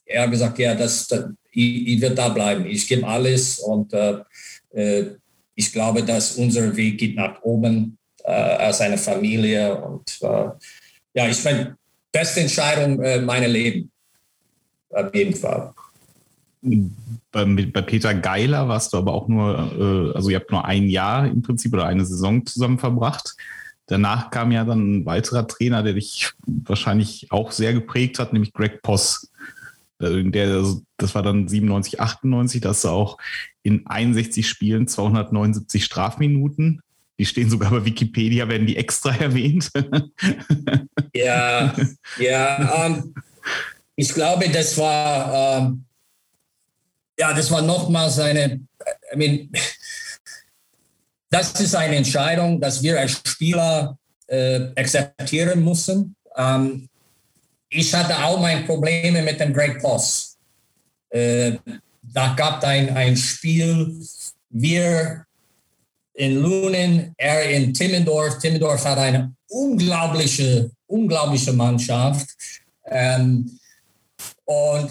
[0.05, 3.93] er hat gesagt, ja, das, das ich, ich werde da bleiben, ich gebe alles und
[3.93, 4.19] äh,
[4.71, 5.05] äh,
[5.55, 7.96] ich glaube, dass unser Weg geht nach oben
[8.31, 10.19] als eine Familie und
[11.13, 11.75] ja, ich finde,
[12.11, 13.89] beste Entscheidung äh, meiner Leben,
[14.91, 15.73] auf jeden Fall
[17.31, 20.89] bei, bei Peter Geiler warst du aber auch nur, äh, also ihr habt nur ein
[20.89, 23.35] Jahr im Prinzip oder eine Saison zusammen verbracht.
[23.85, 28.53] Danach kam ja dann ein weiterer Trainer, der dich wahrscheinlich auch sehr geprägt hat, nämlich
[28.53, 29.31] Greg Poss.
[29.99, 33.17] Äh, der, also das war dann 97, 98, da hast du auch
[33.63, 36.81] in 61 Spielen 279 Strafminuten.
[37.19, 39.71] Die stehen sogar bei Wikipedia, werden die extra erwähnt.
[41.13, 41.73] ja,
[42.19, 42.85] ja.
[42.85, 43.13] Ähm,
[43.95, 45.85] ich glaube, das war ähm,
[47.19, 48.61] ja, das war nochmals eine,
[49.13, 49.49] I mean,
[51.29, 56.15] das ist eine Entscheidung, dass wir als Spieler äh, akzeptieren müssen.
[56.35, 56.87] Ähm,
[57.69, 60.37] ich hatte auch meine Probleme mit dem Greg Poss.
[61.09, 61.57] Äh,
[62.01, 63.99] da gab es ein, ein Spiel,
[64.49, 65.25] wir
[66.17, 68.39] in Lunen, er in Timmendorf.
[68.39, 72.27] Timmendorf hat eine unglaubliche, unglaubliche Mannschaft.
[72.85, 73.59] Ähm,
[74.45, 74.89] und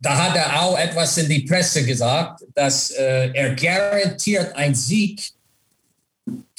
[0.00, 5.32] da hat er auch etwas in die Presse gesagt, dass äh, er garantiert einen Sieg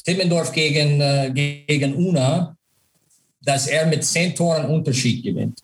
[0.03, 1.31] Timmendorf gegen, äh,
[1.67, 2.55] gegen Una,
[3.41, 5.63] dass er mit zehn Toren Unterschied gewinnt.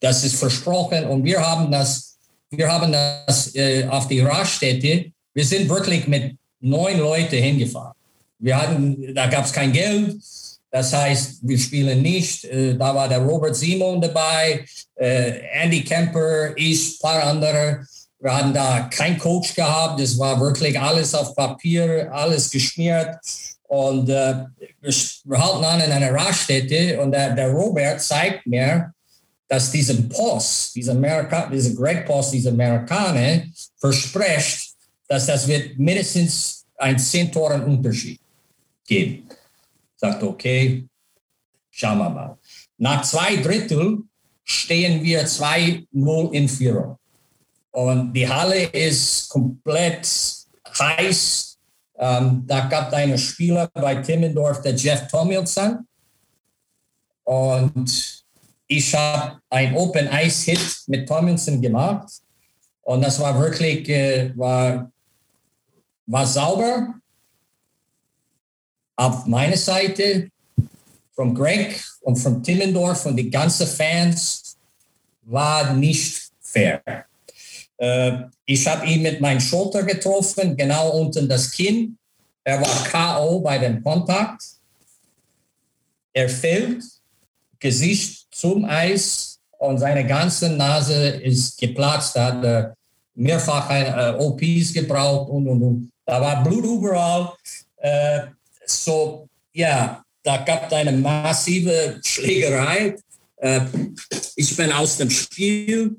[0.00, 2.18] Das ist versprochen und wir haben das,
[2.50, 5.12] wir haben das äh, auf die Raststätte.
[5.34, 7.94] Wir sind wirklich mit neun Leuten hingefahren.
[8.38, 10.16] Wir hatten, da gab es kein Geld.
[10.70, 12.44] Das heißt, wir spielen nicht.
[12.44, 14.64] Äh, da war der Robert Simon dabei,
[14.96, 17.86] äh, Andy Kemper, ich, ein paar andere.
[18.18, 20.00] Wir hatten da keinen Coach gehabt.
[20.00, 23.16] Das war wirklich alles auf Papier, alles geschmiert.
[23.68, 24.44] Und äh,
[24.80, 28.92] wir, wir, halten an in einer Raststätte und der, der Robert zeigt mir,
[29.48, 33.42] dass diesen Post, dieser Amerika, dieser Greg Post, dieser Amerikaner
[33.78, 34.74] verspricht,
[35.08, 38.20] dass das wird mindestens ein 10 Toren Unterschied
[38.86, 39.28] geben.
[39.96, 40.86] Sagt, okay,
[41.70, 42.38] schauen wir mal.
[42.78, 44.02] Nach zwei Drittel
[44.44, 46.98] stehen wir 2-0 in Führung.
[47.70, 50.08] Und die Halle ist komplett
[50.78, 51.58] heiß.
[51.98, 55.86] Ähm, da gab es einen Spieler bei Timmendorf, der Jeff Tomilson.
[57.24, 58.24] Und
[58.66, 62.08] ich habe ein Open Ice Hit mit Tomlinson gemacht.
[62.82, 64.90] Und das war wirklich, äh, war,
[66.06, 66.94] war sauber.
[68.96, 70.30] Auf meiner Seite,
[71.12, 74.56] von Greg und von Timmendorf und die ganzen Fans,
[75.22, 76.82] war nicht fair.
[77.78, 78.12] Äh,
[78.44, 81.98] ich habe ihn mit meinem Schulter getroffen, genau unten das Kinn.
[82.44, 83.40] Er war K.O.
[83.40, 84.42] bei dem Kontakt.
[86.12, 86.82] Er fällt,
[87.58, 92.14] Gesicht zum Eis und seine ganze Nase ist geplatzt.
[92.14, 92.70] Hat äh,
[93.14, 95.92] mehrfach äh, OPs gebraucht und, und, und.
[96.06, 97.32] Da war Blut überall.
[97.78, 98.20] Äh,
[98.64, 102.96] so, ja, da gab es eine massive Schlägerei.
[103.36, 103.60] Äh,
[104.36, 105.96] ich bin aus dem Spiel.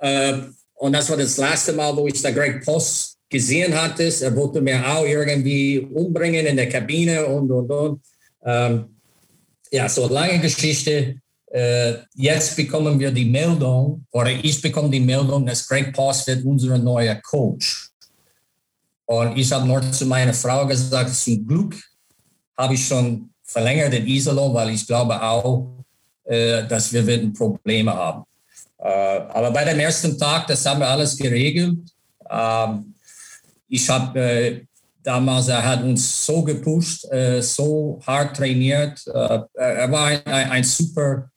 [0.00, 0.34] Äh,
[0.74, 4.04] und das war das letzte Mal, wo ich da Greg Post gesehen hatte.
[4.04, 8.02] Er wollte mir auch irgendwie umbringen in der Kabine und, und, und.
[8.44, 8.96] Ähm,
[9.70, 11.16] ja, so lange Geschichte.
[11.50, 16.44] Äh, jetzt bekommen wir die Meldung, oder ich bekomme die Meldung, dass Greg Post wird
[16.44, 17.90] unser neuer Coach.
[19.06, 21.76] Und ich habe noch zu meiner Frau gesagt, zum Glück
[22.56, 25.84] habe ich schon verlängert in Iserlohn, weil ich glaube auch,
[26.24, 28.24] äh, dass wir werden Probleme haben.
[28.78, 31.78] Äh, aber bei dem ersten Tag, das haben wir alles geregelt.
[32.30, 32.94] Ähm,
[33.68, 34.66] ich habe äh,
[35.02, 39.06] damals, er hat uns so gepusht, äh, so hart trainiert.
[39.06, 41.30] Äh, er war ein, ein, super,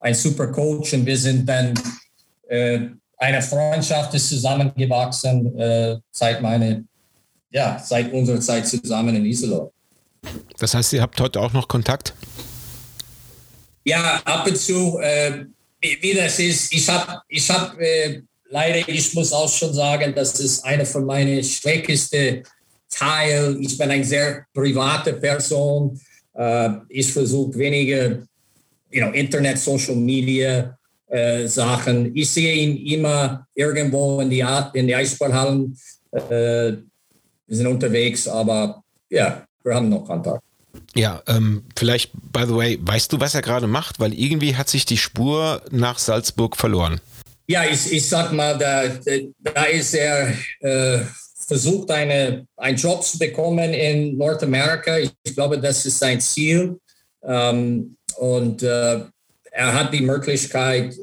[0.00, 1.74] ein super Coach und wir sind dann
[2.48, 2.80] äh,
[3.16, 6.84] eine Freundschaft ist zusammengewachsen seit meine,
[7.50, 9.70] ja, seit unserer Zeit zusammen in Iserlohn.
[10.58, 12.14] Das heißt, ihr habt heute auch noch Kontakt?
[13.84, 14.98] Ja, ab und zu
[15.80, 20.38] wie das ist, ich habe ich hab, äh, leider, ich muss auch schon sagen, das
[20.40, 22.42] ist eine von meinen schwächsten
[22.90, 23.62] Teilen.
[23.62, 26.00] Ich bin eine sehr private Person.
[26.34, 28.18] Äh, ich versuche weniger
[28.90, 32.14] you know, Internet, Social Media äh, Sachen.
[32.16, 35.76] Ich sehe ihn immer irgendwo in die, Art, in die Eissporthallen.
[37.48, 40.42] Wir sind unterwegs, aber ja, wir haben noch Kontakt.
[40.94, 43.98] Ja, ähm, vielleicht, by the way, weißt du, was er gerade macht?
[44.00, 47.00] Weil irgendwie hat sich die Spur nach Salzburg verloren.
[47.46, 48.82] Ja, ich, ich sag mal, da,
[49.40, 51.00] da ist er äh,
[51.46, 54.98] versucht, eine, einen Job zu bekommen in Nordamerika.
[54.98, 56.78] Ich, ich glaube, das ist sein Ziel.
[57.22, 59.00] Ähm, und äh,
[59.50, 60.94] er hat die Möglichkeit,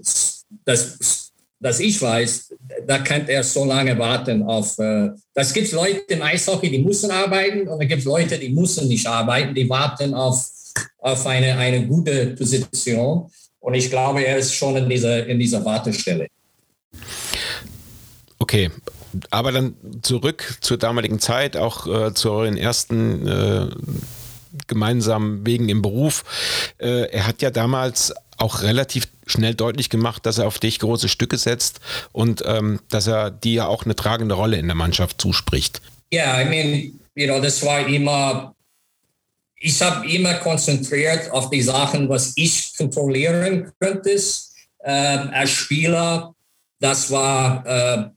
[0.65, 1.24] das
[1.59, 2.53] dass ich weiß,
[2.85, 4.77] da kann er so lange warten auf.
[4.79, 8.49] Äh, das gibt Leute im Eishockey, die müssen arbeiten und da gibt es Leute, die
[8.49, 10.49] müssen nicht arbeiten, die warten auf,
[10.99, 13.29] auf eine, eine gute Position.
[13.59, 16.27] Und ich glaube, er ist schon in dieser, in dieser Wartestelle.
[18.37, 18.69] Okay,
[19.31, 23.67] aber dann zurück zur damaligen Zeit, auch äh, zu euren ersten äh,
[24.67, 26.23] gemeinsamen Wegen im Beruf.
[26.77, 31.09] Äh, er hat ja damals auch relativ schnell deutlich gemacht, dass er auf dich große
[31.09, 31.79] Stücke setzt
[32.11, 35.81] und ähm, dass er dir auch eine tragende Rolle in der Mannschaft zuspricht.
[36.11, 38.55] Ja, yeah, I mean, you know, das war immer,
[39.55, 44.15] ich habe immer konzentriert auf die Sachen, was ich kontrollieren könnte
[44.83, 46.33] ähm, als Spieler.
[46.79, 48.09] Das war äh,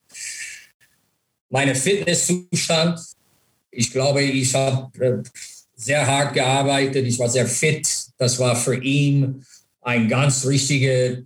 [1.48, 3.00] mein Fitnesszustand.
[3.70, 5.22] Ich glaube, ich habe äh,
[5.74, 7.06] sehr hart gearbeitet.
[7.06, 7.88] Ich war sehr fit.
[8.18, 9.44] Das war für ihn
[9.88, 11.22] ein ganz richtiger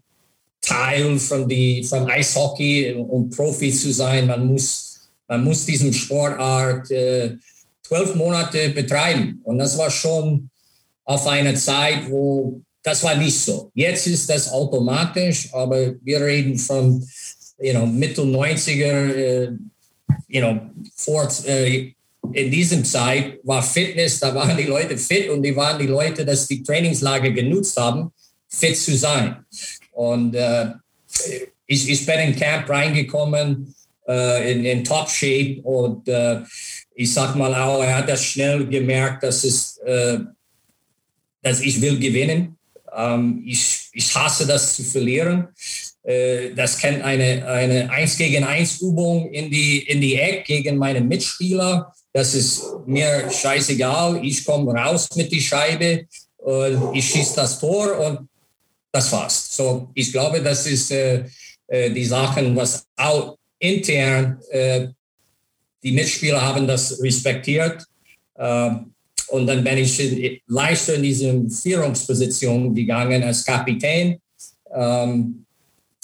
[0.61, 4.29] Teil von, die, von Eishockey, um Profi zu sein.
[4.29, 7.35] Man muss, man muss diesen Sportart äh,
[7.83, 9.41] zwölf Monate betreiben.
[9.43, 10.49] Und das war schon
[11.05, 13.71] auf eine Zeit, wo das war nicht so.
[13.75, 17.05] Jetzt ist das automatisch, aber wir reden von
[17.59, 19.53] you know, Mitte 90er, äh,
[20.29, 20.61] you know,
[20.95, 21.93] vor, äh,
[22.33, 26.25] in diesem Zeit war Fitness, da waren die Leute fit und die waren die Leute,
[26.25, 28.13] dass die Trainingslager genutzt haben,
[28.53, 29.45] fit zu sein.
[29.93, 30.71] Und äh,
[31.67, 33.75] ich, ich bin in Camp reingekommen,
[34.07, 36.41] äh, in, in Top Shape und äh,
[36.95, 40.19] ich sag mal auch, er hat das schnell gemerkt, dass es, äh,
[41.43, 42.57] dass ich will gewinnen.
[42.95, 45.49] Ähm, ich, ich hasse das zu verlieren.
[46.03, 50.77] Äh, das kennt eine, eine 1 gegen 1 Übung in die, in die Eck gegen
[50.77, 51.93] meine Mitspieler.
[52.13, 54.23] Das ist mir scheißegal.
[54.23, 56.07] Ich komme raus mit die Scheibe,
[56.43, 58.29] und ich schieße das Tor und
[58.93, 59.57] das war's.
[59.57, 61.25] So, ich glaube, das ist äh,
[61.67, 64.89] äh, die Sachen, was auch intern äh,
[65.83, 67.85] die Mitspieler haben das respektiert.
[68.35, 68.71] Äh,
[69.29, 74.21] und dann bin ich leichter in diese Führungsposition gegangen als Kapitän.
[74.75, 75.47] Ähm,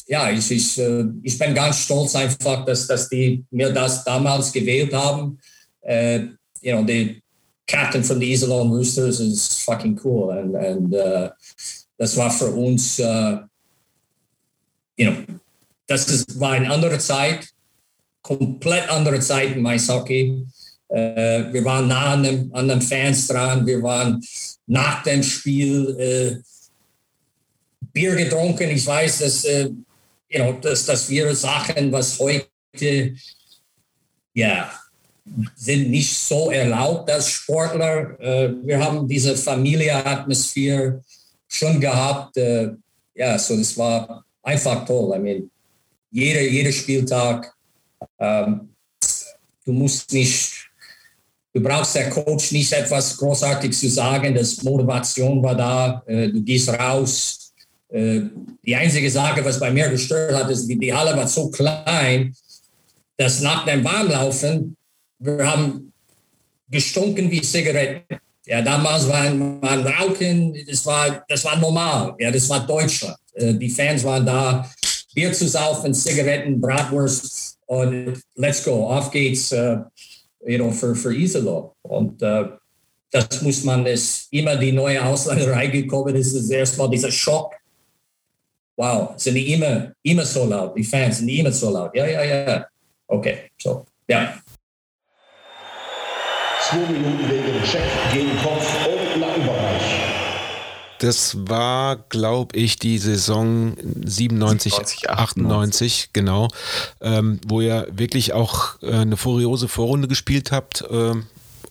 [0.06, 4.50] ja, ich, ich, äh, ich bin ganz stolz einfach, dass, dass die mir das damals
[4.50, 5.38] gewählt haben.
[5.82, 6.28] Uh,
[6.60, 7.22] you know, the
[7.66, 10.30] captain from the Iserlohn Roosters is fucking cool.
[10.30, 11.30] And, and uh,
[11.98, 13.38] das war für uns, uh,
[14.96, 15.16] you know,
[15.86, 17.48] das ist, war eine andere Zeit,
[18.22, 20.46] komplett andere Zeit im Eishockey.
[20.90, 24.22] Uh, wir waren nah an den, an den Fans dran, wir waren
[24.66, 26.42] nach dem Spiel uh,
[27.92, 28.70] Bier getrunken.
[28.70, 29.74] Ich weiß, dass, uh,
[30.30, 33.14] you know, dass, dass wir Sachen, was heute,
[34.32, 34.70] ja,
[35.56, 38.18] sind nicht so erlaubt als Sportler.
[38.20, 41.02] Äh, wir haben diese Familienatmosphäre
[41.48, 42.36] schon gehabt.
[42.36, 42.70] Äh,
[43.14, 45.16] ja, so das war einfach toll.
[45.16, 45.50] I mean,
[46.10, 47.52] jeder, jeder Spieltag,
[48.18, 48.68] ähm,
[49.64, 50.70] du musst nicht,
[51.52, 56.42] du brauchst der Coach nicht etwas großartig zu sagen, das Motivation war da, äh, du
[56.42, 57.44] gehst raus.
[57.90, 62.34] die einzige Sache, was bei mir gestört hat, ist, die, die Halle war so klein,
[63.16, 64.76] dass nach dem Warmlaufen
[65.18, 65.92] wir haben
[66.70, 68.20] gestunken wie Zigaretten.
[68.48, 72.14] Ja, damals waren, waren Rauchen, das war, das war normal.
[72.18, 73.18] Ja, das war Deutschland.
[73.34, 74.66] Äh, die Fans waren da,
[75.14, 79.84] Bier zu saufen, Zigaretten, Bratwurst und let's go, auf geht's, uh,
[80.46, 81.76] you know, für, für Isolo.
[81.82, 82.56] Und uh,
[83.10, 87.54] das muss man, ist immer die neue Ausländerei gekommen ist, ist erstmal dieser Schock.
[88.76, 91.94] Wow, sind die immer, immer so laut, die Fans sind immer so laut.
[91.94, 92.66] Ja, ja, ja.
[93.08, 94.40] Okay, so, ja.
[96.68, 97.80] Zwei Minuten wegen Check
[98.12, 100.00] gegen Kopf und Nackenbereich.
[100.98, 106.48] Das war, glaube ich, die Saison 97, 97 98, genau,
[107.00, 111.14] ähm, wo ihr wirklich auch äh, eine furiose Vorrunde gespielt habt äh,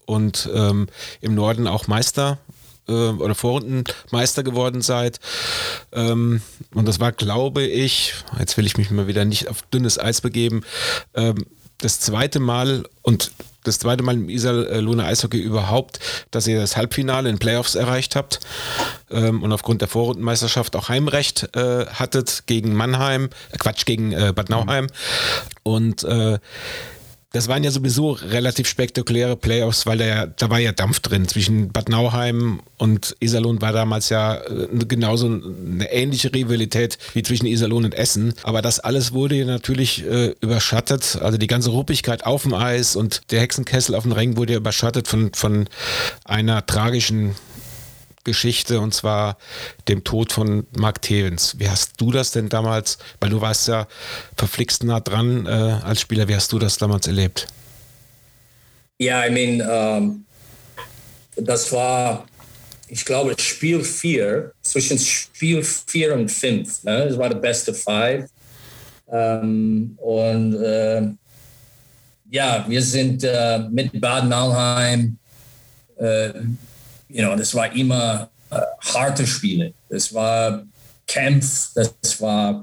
[0.07, 0.87] und ähm,
[1.21, 2.39] im Norden auch Meister
[2.87, 5.19] äh, oder Vorrundenmeister geworden seid.
[5.91, 6.41] Ähm,
[6.73, 10.21] und das war, glaube ich, jetzt will ich mich mal wieder nicht auf dünnes Eis
[10.21, 10.63] begeben,
[11.13, 11.45] ähm,
[11.77, 13.31] das zweite Mal und
[13.67, 15.99] das zweite Mal im Iserlohner Eishockey überhaupt,
[16.31, 18.39] dass ihr das Halbfinale in Playoffs erreicht habt
[19.11, 24.33] ähm, und aufgrund der Vorrundenmeisterschaft auch Heimrecht äh, hattet gegen Mannheim, äh, Quatsch, gegen äh,
[24.33, 24.87] Bad Nauheim.
[25.63, 26.39] Und äh,
[27.33, 31.27] das waren ja sowieso relativ spektakuläre Playoffs, weil da, da war ja Dampf drin.
[31.27, 37.45] Zwischen Bad Nauheim und Iserlohn war damals ja äh, genauso eine ähnliche Rivalität wie zwischen
[37.45, 38.33] Iserlohn und Essen.
[38.43, 41.19] Aber das alles wurde ja natürlich äh, überschattet.
[41.21, 44.59] Also die ganze Ruppigkeit auf dem Eis und der Hexenkessel auf dem Ring wurde ja
[44.59, 45.67] überschattet von, von
[46.23, 47.35] einer tragischen
[48.27, 49.37] Geschichte und zwar
[49.87, 51.55] dem Tod von Mark Tevens.
[51.57, 53.87] Wie hast du das denn damals, weil du warst ja
[54.35, 57.47] verflixt nah dran äh, als Spieler, wie hast du das damals erlebt?
[58.99, 60.25] Ja, I mean, um,
[61.37, 62.25] das war,
[62.89, 66.83] ich glaube, Spiel 4, zwischen Spiel 4 und 5.
[66.83, 67.07] Ne?
[67.07, 68.25] Das war der beste Five.
[69.05, 71.07] Um, und äh,
[72.29, 75.17] ja, wir sind äh, mit Bad Nauheim
[75.97, 76.33] äh,
[77.09, 78.59] you know, das war immer äh,
[78.93, 79.73] harte Spiele.
[79.89, 80.63] Das war
[81.07, 82.61] Kampf, das war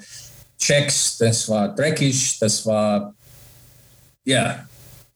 [0.59, 3.15] Checks, das war dreckig, das war,
[4.25, 4.67] ja,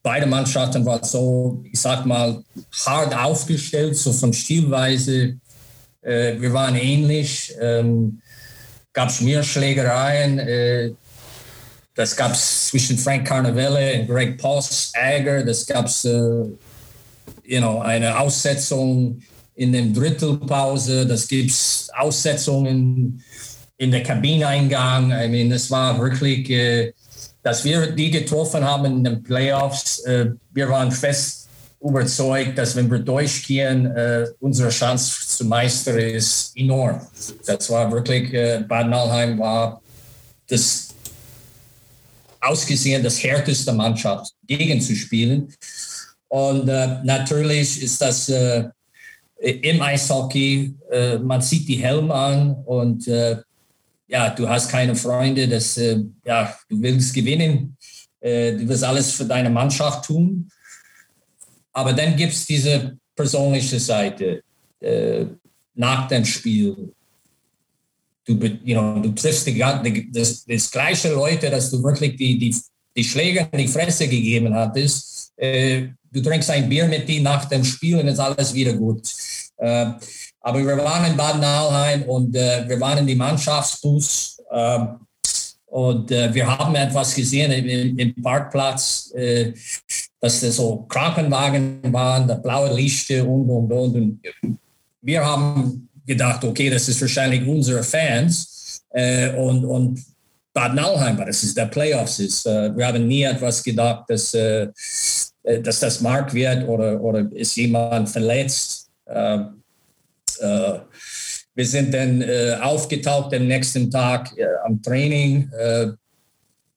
[0.02, 2.42] beide Mannschaften waren so, ich sag mal,
[2.86, 5.38] hart aufgestellt, so von Stilweise.
[6.02, 7.54] Äh, wir waren ähnlich.
[7.60, 8.20] Ähm,
[8.92, 10.38] gab es mehr Schlägereien.
[10.38, 10.92] Äh,
[11.94, 15.44] das gab es zwischen Frank Carnevale und Greg Poss, Ärger.
[15.44, 16.44] Das gab es äh,
[17.48, 19.22] you know, eine Aussetzung
[19.54, 21.52] in der Drittelpause, das gibt
[21.98, 23.22] Aussetzungen
[23.78, 25.10] in der Kabineingang.
[25.10, 26.92] I mean, es war wirklich, äh,
[27.42, 30.00] dass wir die getroffen haben in den Playoffs.
[30.00, 31.48] Äh, wir waren fest
[31.80, 37.00] überzeugt, dass wenn wir durchgehen, äh, unsere Chance zu meistern ist enorm.
[37.46, 39.80] Das war wirklich, äh, Bad Nauheim war
[40.48, 40.88] das
[42.40, 45.52] ausgesehen das härteste Mannschaft gegenzuspielen.
[46.28, 48.68] Und äh, natürlich ist das äh,
[49.38, 53.38] im Eishockey, äh, man sieht die Helm an und äh,
[54.06, 57.76] ja, du hast keine Freunde, das, äh, ja, du willst gewinnen,
[58.20, 60.50] äh, du wirst alles für deine Mannschaft tun.
[61.72, 64.42] Aber dann gibt es diese persönliche Seite
[65.74, 66.92] nach dem Spiel
[68.28, 72.38] du, you know, du triffst die, die, das, das gleiche Leute, dass du wirklich die,
[72.38, 72.54] die,
[72.96, 75.32] die Schläge in die Fresse gegeben hattest.
[75.36, 79.08] Äh, du trinkst ein Bier mit denen nach dem Spiel und ist alles wieder gut.
[79.58, 79.86] Äh,
[80.40, 85.00] aber wir waren in Bad Nauheim und äh, wir waren in die Mannschaftsbus ähm,
[85.66, 89.52] und äh, wir haben etwas gesehen im, im Parkplatz, äh,
[90.20, 93.94] dass das so Krankenwagen waren, der blaue Lichter und, und, und.
[93.94, 94.58] und
[95.02, 100.02] wir haben gedacht, okay, das ist wahrscheinlich unsere Fans äh, und, und
[100.54, 102.46] Bad Nauheim, das ist der Playoffs ist.
[102.46, 104.34] Äh, wir haben nie etwas gedacht, dass,
[105.62, 108.90] dass das Mark wird oder, oder ist jemand verletzt.
[109.06, 109.62] Ähm,
[110.40, 110.78] äh,
[111.54, 114.30] wir sind dann äh, aufgetaucht am nächsten Tag
[114.64, 115.50] am Training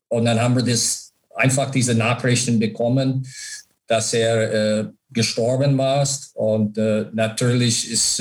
[0.08, 3.26] und dann haben wir das einfach diese Nachrichten bekommen,
[3.88, 6.78] dass er gestorben war und
[7.14, 8.20] natürlich ist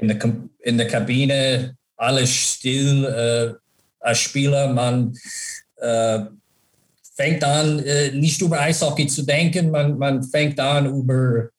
[0.00, 0.18] in der,
[0.60, 3.54] in der Kabine alles still äh,
[4.00, 4.72] als Spieler.
[4.72, 5.14] Man
[5.76, 6.20] äh,
[7.20, 11.50] fängt an, äh, nicht über Eishockey zu denken, man, man fängt an über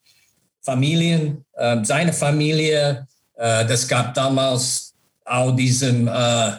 [0.59, 3.05] Familien, äh, seine Familie.
[3.35, 6.51] Äh, das gab damals auch diesem, äh,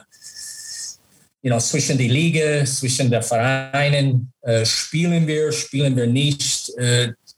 [1.42, 4.32] you know, zwischen die Liga, zwischen der Vereinen,
[4.64, 6.72] spielen wir, spielen wir nicht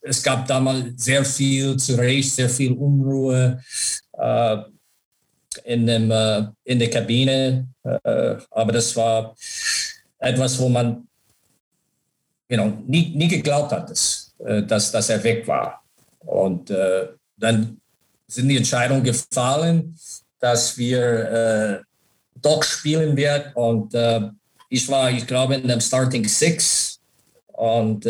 [0.07, 3.59] es gab damals sehr viel zu Recht, sehr viel Unruhe
[5.65, 6.13] in, dem,
[6.65, 7.67] in der Kabine.
[8.51, 9.35] Aber das war
[10.19, 11.07] etwas, wo man
[12.49, 15.83] you know, nie, nie geglaubt hat, dass, äh, dass, dass er weg war.
[16.21, 17.81] Und äh, dann
[18.27, 19.97] sind die Entscheidungen gefallen,
[20.39, 21.81] dass wir äh,
[22.41, 23.53] doch spielen werden.
[23.55, 23.95] Und
[24.69, 27.01] ich war, ich glaube, in dem Starting Six.
[27.47, 28.07] Und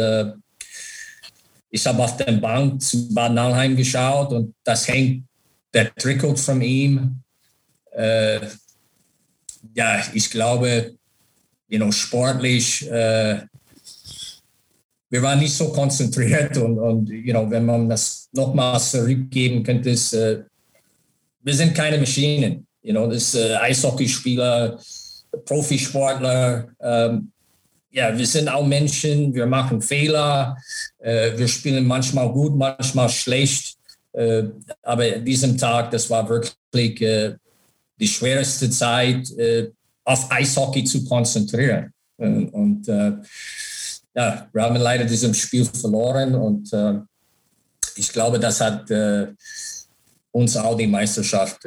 [1.75, 5.25] ich habe auf der Bank zu Bad Nauheim geschaut und das hängt
[5.73, 7.21] der Trikot von ihm.
[7.91, 8.39] Äh,
[9.75, 10.95] ja, ich glaube,
[11.67, 13.43] you know, sportlich, äh,
[15.15, 19.91] wir waren nicht so konzentriert und, und you know, wenn man das nochmals zurückgeben könnte,
[19.91, 20.43] ist, äh,
[21.41, 22.67] wir sind keine Maschinen.
[22.83, 24.77] You know, das äh, Eishockeyspieler,
[25.45, 27.31] Profisportler, ähm,
[27.93, 30.57] ja, wir sind auch Menschen, wir machen Fehler,
[30.99, 33.77] äh, wir spielen manchmal gut, manchmal schlecht.
[34.15, 34.43] Äh,
[34.83, 37.37] aber an diesem Tag, das war wirklich äh,
[38.01, 39.71] die schwerste Zeit, äh,
[40.03, 41.93] auf Eishockey zu konzentrieren.
[42.19, 43.13] Äh, und äh,
[44.15, 46.71] ja, wir haben leider dieses Spiel verloren und
[47.97, 48.91] ich glaube, das hat
[50.31, 51.67] uns auch die Meisterschaft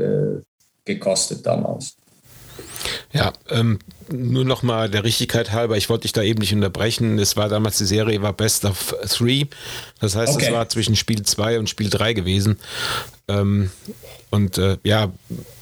[0.85, 1.97] gekostet damals.
[3.13, 3.79] Ja, ähm,
[4.09, 7.19] nur noch mal der Richtigkeit halber, ich wollte dich da eben nicht unterbrechen.
[7.19, 9.45] Es war damals, die Serie war Best of Three.
[9.99, 10.47] Das heißt, okay.
[10.47, 12.57] es war zwischen Spiel 2 und Spiel 3 gewesen.
[13.27, 13.71] Ähm,
[14.29, 15.11] und äh, ja,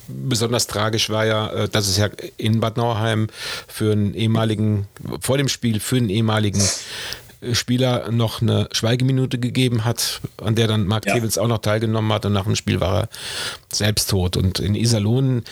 [0.07, 3.27] besonders tragisch war ja, äh, dass es ja in Bad Nauheim
[3.67, 4.87] für einen ehemaligen,
[5.19, 6.61] vor dem Spiel für einen ehemaligen
[7.53, 11.13] Spieler noch eine Schweigeminute gegeben hat, an der dann Mark ja.
[11.15, 13.09] Tewitz auch noch teilgenommen hat und nach dem Spiel war er
[13.71, 14.37] selbst tot.
[14.37, 15.43] Und in Iserlohn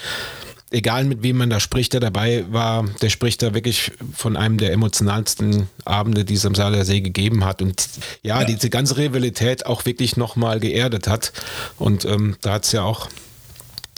[0.73, 4.57] egal mit wem man da spricht, der dabei war, der spricht da wirklich von einem
[4.57, 7.61] der emotionalsten Abende, die es am Saale See gegeben hat.
[7.61, 7.87] Und
[8.23, 8.45] ja, ja.
[8.45, 11.31] diese ganze Rivalität auch wirklich nochmal geerdet hat.
[11.77, 13.07] Und ähm, da hat es ja auch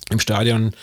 [0.09, 0.73] im Stadion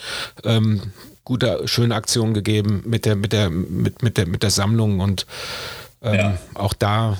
[0.44, 0.92] ähm,
[1.24, 5.26] gute, schöne Aktionen gegeben mit der, mit der, mit, mit der, mit der Sammlung und
[6.02, 6.38] ähm, ja.
[6.54, 7.18] auch da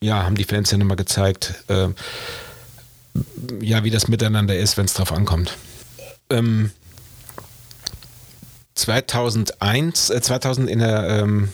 [0.00, 1.88] ja, haben die Fans ja nochmal gezeigt, äh,
[3.60, 5.56] ja, wie das miteinander ist, wenn es drauf ankommt.
[6.30, 6.70] Ähm,
[8.74, 11.48] 2001, äh, 2000 in der ähm,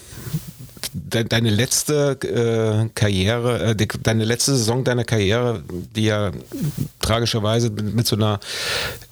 [0.95, 5.63] de, deine letzte äh, Karriere, äh, de, deine letzte Saison deiner Karriere,
[5.95, 6.31] die ja
[7.01, 8.41] tragischerweise mit, so einer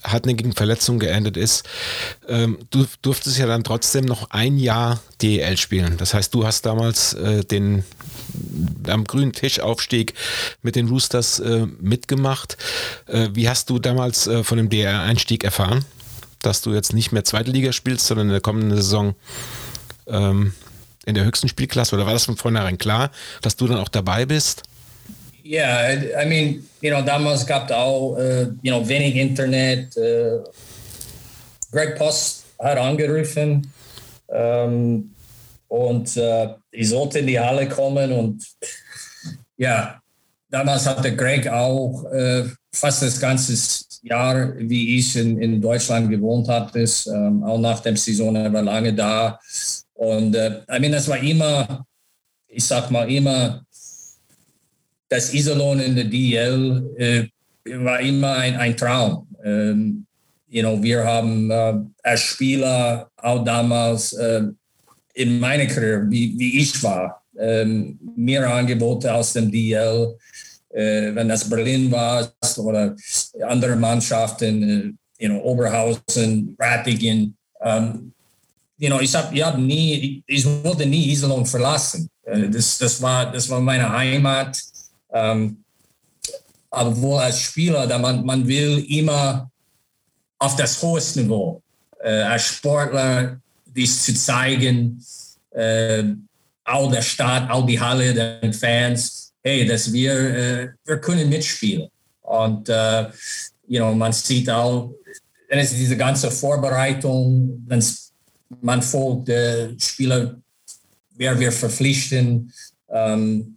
[0.05, 1.68] hartnäckigen Verletzung geendet ist,
[2.28, 5.97] ähm, du durftest ja dann trotzdem noch ein Jahr DEL spielen.
[5.97, 7.85] Das heißt, du hast damals äh, den
[8.87, 10.14] am grünen Tischaufstieg
[10.62, 12.57] mit den Roosters äh, mitgemacht.
[13.07, 15.85] Äh, wie hast du damals äh, von dem DEL-Einstieg erfahren?
[16.43, 19.14] dass du jetzt nicht mehr zweite Liga spielst, sondern in der kommenden Saison
[20.09, 20.53] ähm,
[21.07, 21.94] in der höchsten Spielklasse?
[21.94, 24.62] Oder war das von vornherein klar, dass du dann auch dabei bist?
[25.44, 29.96] Yeah, I, mean, you know, damals gab es auch, uh, you know, wenig Internet.
[29.96, 30.44] Uh,
[31.72, 33.72] Greg Post hat angerufen
[34.28, 35.12] um,
[35.68, 38.44] und uh, ich sollte in die Halle kommen und
[39.57, 40.00] ja,
[40.48, 42.05] damals hatte Greg auch
[42.72, 43.55] fast das ganze
[44.03, 48.62] Jahr, wie ich in, in Deutschland gewohnt hatte, um, auch nach dem Saison, er war
[48.62, 49.40] lange da
[50.03, 51.86] und uh, I mean, das war immer,
[52.48, 53.64] ich sag mal immer,
[55.09, 57.28] das Iserlohn in der DL äh,
[57.78, 59.28] war immer ein, ein Traum.
[59.44, 60.05] Ähm,
[60.48, 64.42] you know, wir haben äh, als Spieler auch damals äh,
[65.14, 70.18] in meiner Karriere, wie, wie ich war, ähm, mehr Angebote aus dem DL,
[70.70, 72.96] äh, wenn das Berlin war oder
[73.46, 77.36] andere Mannschaften, äh, you know, Oberhausen, Rattigen.
[77.61, 78.12] Ähm,
[78.83, 82.11] you know, ich habe hab nie, ich wollte nie Iserlohn verlassen.
[82.24, 84.61] Äh, das, das, war, das war meine Heimat.
[85.12, 85.59] Ähm,
[86.68, 89.49] aber wo als Spieler, da man, man will immer
[90.39, 91.62] auf das höchste Niveau,
[92.03, 95.01] äh, als Sportler, dies zu zeigen,
[95.53, 96.03] äh,
[96.64, 101.89] auch der Stadt, auch die Halle, den Fans, hey, dass wir, äh, wir können mitspielen.
[102.22, 103.03] Und äh,
[103.68, 104.93] you know, man sieht auch,
[105.49, 107.80] dann ist diese ganze Vorbereitung, wenn
[108.61, 110.40] man folgt, äh, Spieler,
[111.16, 112.53] wer wir verpflichten,
[112.90, 113.57] ähm,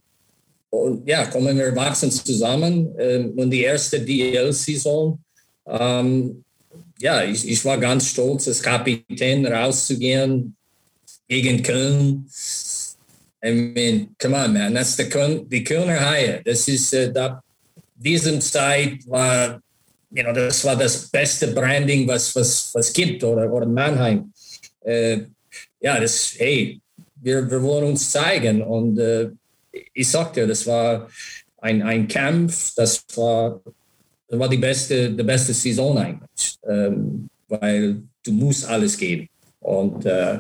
[0.76, 2.94] und ja, kommen wir wachsen zusammen.
[3.00, 5.18] Ähm, und die erste DL-Saison,
[5.68, 6.44] ähm,
[7.00, 10.56] ja, ich, ich war ganz stolz, als Kapitän rauszugehen
[11.28, 12.26] gegen Köln.
[13.44, 16.42] I mean, come on, man, that's the Köln, die Kölner Haie.
[16.44, 17.42] Das ist, äh, da,
[17.96, 19.62] diesem Zeit war,
[20.12, 24.32] you know, das war das beste Branding, was was was gibt oder oder Mannheim.
[24.86, 25.26] Äh,
[25.80, 26.80] ja, das, hey,
[27.16, 29.30] wir, wir wollen uns zeigen und äh,
[29.94, 31.10] ich sagte, das war
[31.58, 33.62] ein, ein Kampf, das war,
[34.28, 39.28] das war die beste, die beste Saison eigentlich, ähm, weil du musst alles geben.
[39.60, 40.40] Und äh,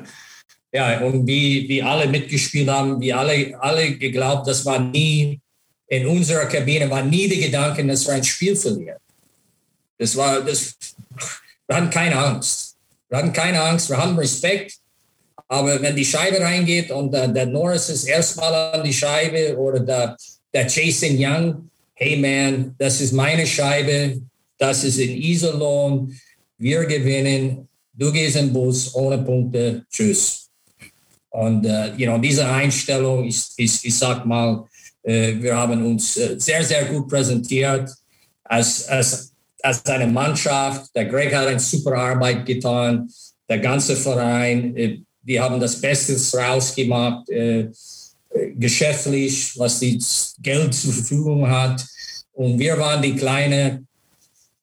[0.71, 5.39] ja, und wie, wie alle mitgespielt haben, wie alle, alle geglaubt, das war nie,
[5.87, 8.99] in unserer Kabine war nie der Gedanke, dass wir ein Spiel verlieren.
[9.97, 10.75] Das war, das,
[11.67, 12.64] wir hatten keine Angst.
[13.09, 14.73] Wir hatten keine Angst, wir haben Respekt.
[15.47, 19.79] Aber wenn die Scheibe reingeht und äh, der Norris ist erstmal an die Scheibe oder
[19.79, 20.17] der,
[20.51, 24.21] der Jason Young, hey man, das ist meine Scheibe,
[24.57, 26.19] das ist in Iserlohn,
[26.57, 30.49] wir gewinnen, du gehst im Bus ohne Punkte, tschüss.
[31.29, 34.65] Und uh, you know, diese Einstellung, ich, ich, ich sag mal,
[35.03, 37.91] äh, wir haben uns äh, sehr, sehr gut präsentiert.
[38.43, 39.33] Als, als,
[39.65, 40.95] als eine Mannschaft.
[40.95, 43.09] Der Greg hat eine super Arbeit getan,
[43.49, 44.75] der ganze Verein.
[44.75, 47.69] Äh, die haben das Beste rausgemacht, äh,
[48.55, 49.99] geschäftlich, was die
[50.39, 51.83] Geld zur Verfügung hat.
[52.33, 53.83] Und wir waren die kleine,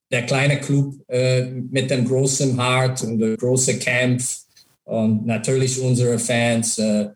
[0.09, 4.43] der kleine Club äh, mit dem großen Hart und der große Kampf.
[4.85, 7.09] Und natürlich unsere Fans äh,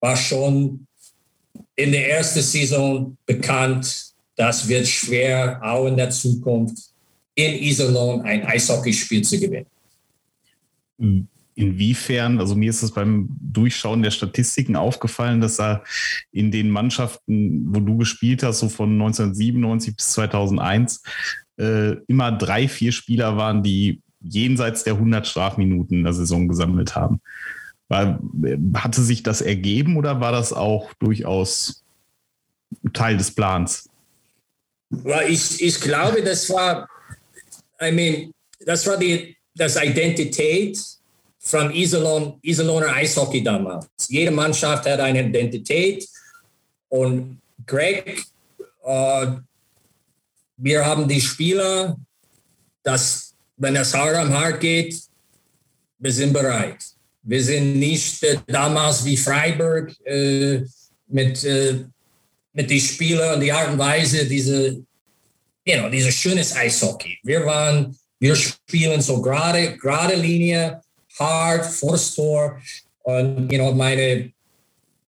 [0.00, 0.86] war schon
[1.74, 4.07] in der ersten Saison bekannt,
[4.38, 6.78] das wird schwer, auch in der Zukunft
[7.34, 9.66] in Iserlohn ein Eishockeyspiel zu gewinnen.
[11.54, 15.82] Inwiefern, also mir ist es beim Durchschauen der Statistiken aufgefallen, dass da
[16.30, 21.02] in den Mannschaften, wo du gespielt hast, so von 1997 bis 2001,
[21.58, 26.94] äh, immer drei, vier Spieler waren, die jenseits der 100 Strafminuten in der Saison gesammelt
[26.94, 27.20] haben.
[27.88, 28.20] War,
[28.74, 31.82] hatte sich das ergeben oder war das auch durchaus
[32.92, 33.88] Teil des Plans?
[35.26, 36.88] Ich, ich glaube, das war,
[37.80, 38.32] I mean,
[38.64, 40.78] das war die das Identität
[41.38, 43.86] von Iserlohn, Iserlohner Eishockey damals.
[44.08, 46.08] Jede Mannschaft hat eine Identität
[46.88, 48.22] und Greg,
[48.84, 49.26] äh,
[50.56, 51.96] wir haben die Spieler,
[52.82, 55.00] dass wenn es hart am Hart geht,
[55.98, 56.78] wir sind bereit.
[57.22, 60.62] Wir sind nicht äh, damals wie Freiburg äh,
[61.08, 61.84] mit, äh,
[62.58, 64.82] mit den Spielern und die Art und Weise, diese,
[65.64, 67.16] you know, dieses schönes Eishockey.
[67.22, 70.80] Wir waren, wir spielen so gerade, gerade Linie,
[71.20, 72.60] hard, vors Tor.
[73.04, 74.32] Und you know, meine,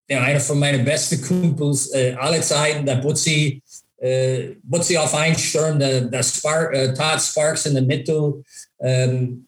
[0.09, 3.61] ja, einer von meinen besten Kumpels äh, alle Zeiten, der Butzi,
[3.97, 8.41] äh, Butzi auf einen Sturm, der, der Spark, äh, Todd Sparks in der Mitte.
[8.79, 9.45] Ähm,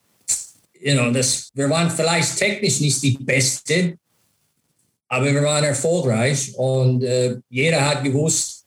[0.82, 3.98] you know, das, wir waren vielleicht technisch nicht die Beste,
[5.14, 8.66] aber wir waren erfolgreich und äh, jeder hat gewusst,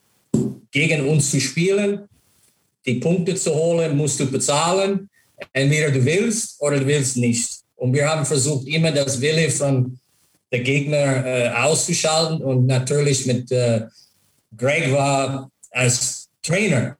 [0.70, 2.08] gegen uns zu spielen,
[2.86, 5.10] die Punkte zu holen, musst du bezahlen.
[5.52, 7.50] Entweder du willst oder du willst nicht.
[7.74, 9.98] Und wir haben versucht, immer das Wille von
[10.52, 13.86] der Gegner äh, auszuschalten und natürlich mit, äh,
[14.56, 16.96] Greg war als Trainer.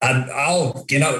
[0.00, 1.12] Hat auch, genau,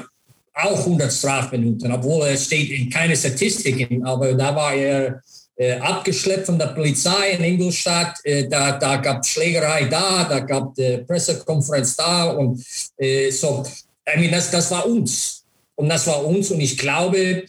[0.55, 5.21] auch 100 Strafminuten, obwohl er steht in keine Statistiken, aber da war er
[5.57, 8.19] äh, abgeschleppt von der Polizei in Ingolstadt.
[8.25, 12.65] Äh, da da gab es Schlägerei da, da gab es Pressekonferenz da und
[12.97, 13.65] äh, so.
[14.09, 15.45] I mean, das, das war uns.
[15.77, 16.51] Und das war uns.
[16.51, 17.45] Und ich glaube,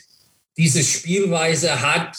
[0.56, 2.16] diese Spielweise hat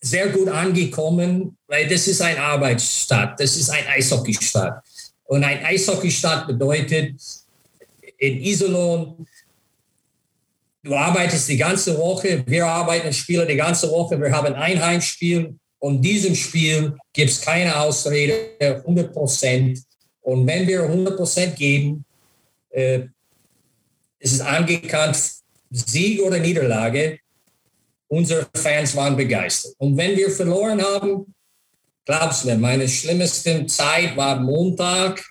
[0.00, 4.82] sehr gut angekommen, weil das ist ein Arbeitsstadt, das ist ein Eishockeystadt.
[5.24, 7.14] Und ein Eishockeystadt bedeutet
[8.18, 9.26] in Iserlohn,
[10.82, 15.54] du arbeitest die ganze Woche, wir arbeiten Spieler die ganze Woche, wir haben ein Heimspiel
[15.78, 19.80] und diesem Spiel gibt es keine Ausrede, 100 Prozent.
[20.20, 22.04] Und wenn wir 100 Prozent geben,
[22.70, 23.00] äh,
[24.18, 25.18] ist es angekannt,
[25.70, 27.18] Sieg oder Niederlage,
[28.08, 29.74] unsere Fans waren begeistert.
[29.78, 31.34] Und wenn wir verloren haben,
[32.04, 35.22] glaubst mir, meine schlimmste Zeit war Montag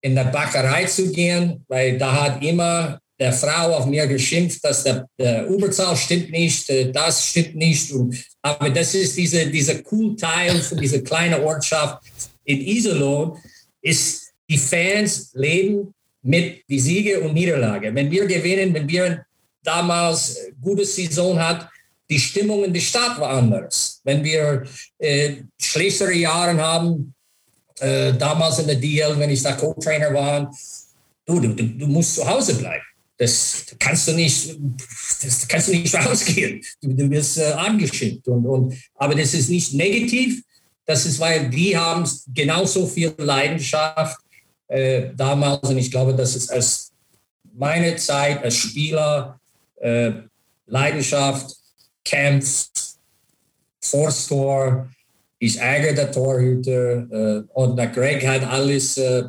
[0.00, 4.82] in der Bäckerei zu gehen, weil da hat immer der Frau auf mir geschimpft, dass
[4.82, 7.92] der, der Überzahl stimmt nicht, äh, das stimmt nicht.
[7.92, 12.02] Und, aber das ist diese, dieser cool Teil von dieser kleinen Ortschaft
[12.44, 13.38] in Iserlohn,
[13.80, 17.94] ist die Fans leben mit die Siege und Niederlage.
[17.94, 19.24] Wenn wir gewinnen, wenn wir
[19.62, 21.68] damals gute Saison hat,
[22.10, 24.00] die Stimmung in der Stadt war anders.
[24.04, 24.64] Wenn wir
[24.98, 27.14] äh, schlechtere Jahre haben,
[27.80, 30.54] äh, damals in der DL, wenn ich da Co-Trainer war,
[31.24, 32.84] du, du, du musst zu Hause bleiben.
[33.16, 34.56] Das kannst du nicht,
[35.22, 36.62] das kannst du nicht rausgehen.
[36.80, 38.26] Du, du wirst äh, angeschickt.
[38.28, 40.42] Und, und, aber das ist nicht negativ.
[40.86, 44.18] Das ist, weil die haben genauso viel Leidenschaft
[44.68, 45.68] äh, damals.
[45.68, 46.92] Und ich glaube, das ist als
[47.54, 49.40] meine Zeit als Spieler,
[49.76, 50.12] äh,
[50.66, 51.56] Leidenschaft,
[52.04, 52.68] Kampf,
[53.80, 54.88] Force-Tor,
[55.38, 57.10] ich ärgere der Torhüter.
[57.10, 59.24] Äh, und der Greg hat alles, äh,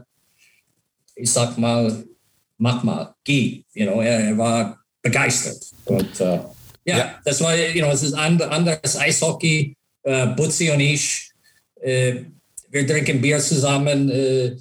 [1.15, 2.05] ich sag mal,
[2.57, 3.63] mach mal, geh.
[3.73, 5.63] You know, er, er war begeistert.
[5.85, 6.39] Und äh,
[6.85, 9.75] ja, ja, das war, you know, es ist and, anderes Eishockey.
[10.03, 11.31] Äh, Butzi und ich,
[11.81, 12.21] äh,
[12.69, 14.55] wir trinken Bier zusammen, äh,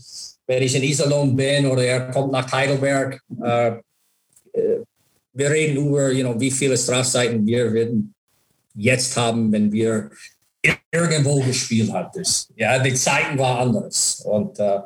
[0.46, 3.20] wenn ich in Iserlohn bin oder er kommt nach Heidelberg.
[3.42, 3.68] Äh,
[4.52, 4.82] äh,
[5.32, 8.14] wir reden über, you know, wie viele Strafzeiten wir werden
[8.74, 10.10] jetzt haben, wenn wir
[10.90, 12.22] irgendwo gespielt hatten.
[12.56, 14.22] Ja, die Zeiten waren anders.
[14.24, 14.80] Und äh,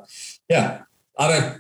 [0.49, 1.57] ja, aber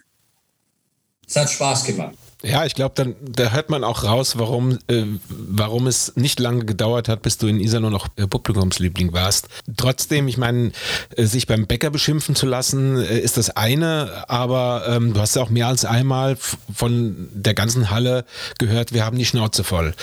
[1.28, 2.14] es hat Spaß gemacht.
[2.44, 6.64] Ja, ich glaube, dann da hört man auch raus, warum, äh, warum es nicht lange
[6.64, 9.48] gedauert hat, bis du in Iserlohn noch äh, Publikumsliebling warst.
[9.76, 10.70] Trotzdem, ich meine,
[11.16, 15.34] äh, sich beim Bäcker beschimpfen zu lassen, äh, ist das eine, aber ähm, du hast
[15.34, 16.36] ja auch mehr als einmal
[16.72, 18.24] von der ganzen Halle
[18.58, 19.94] gehört, wir haben die Schnauze voll.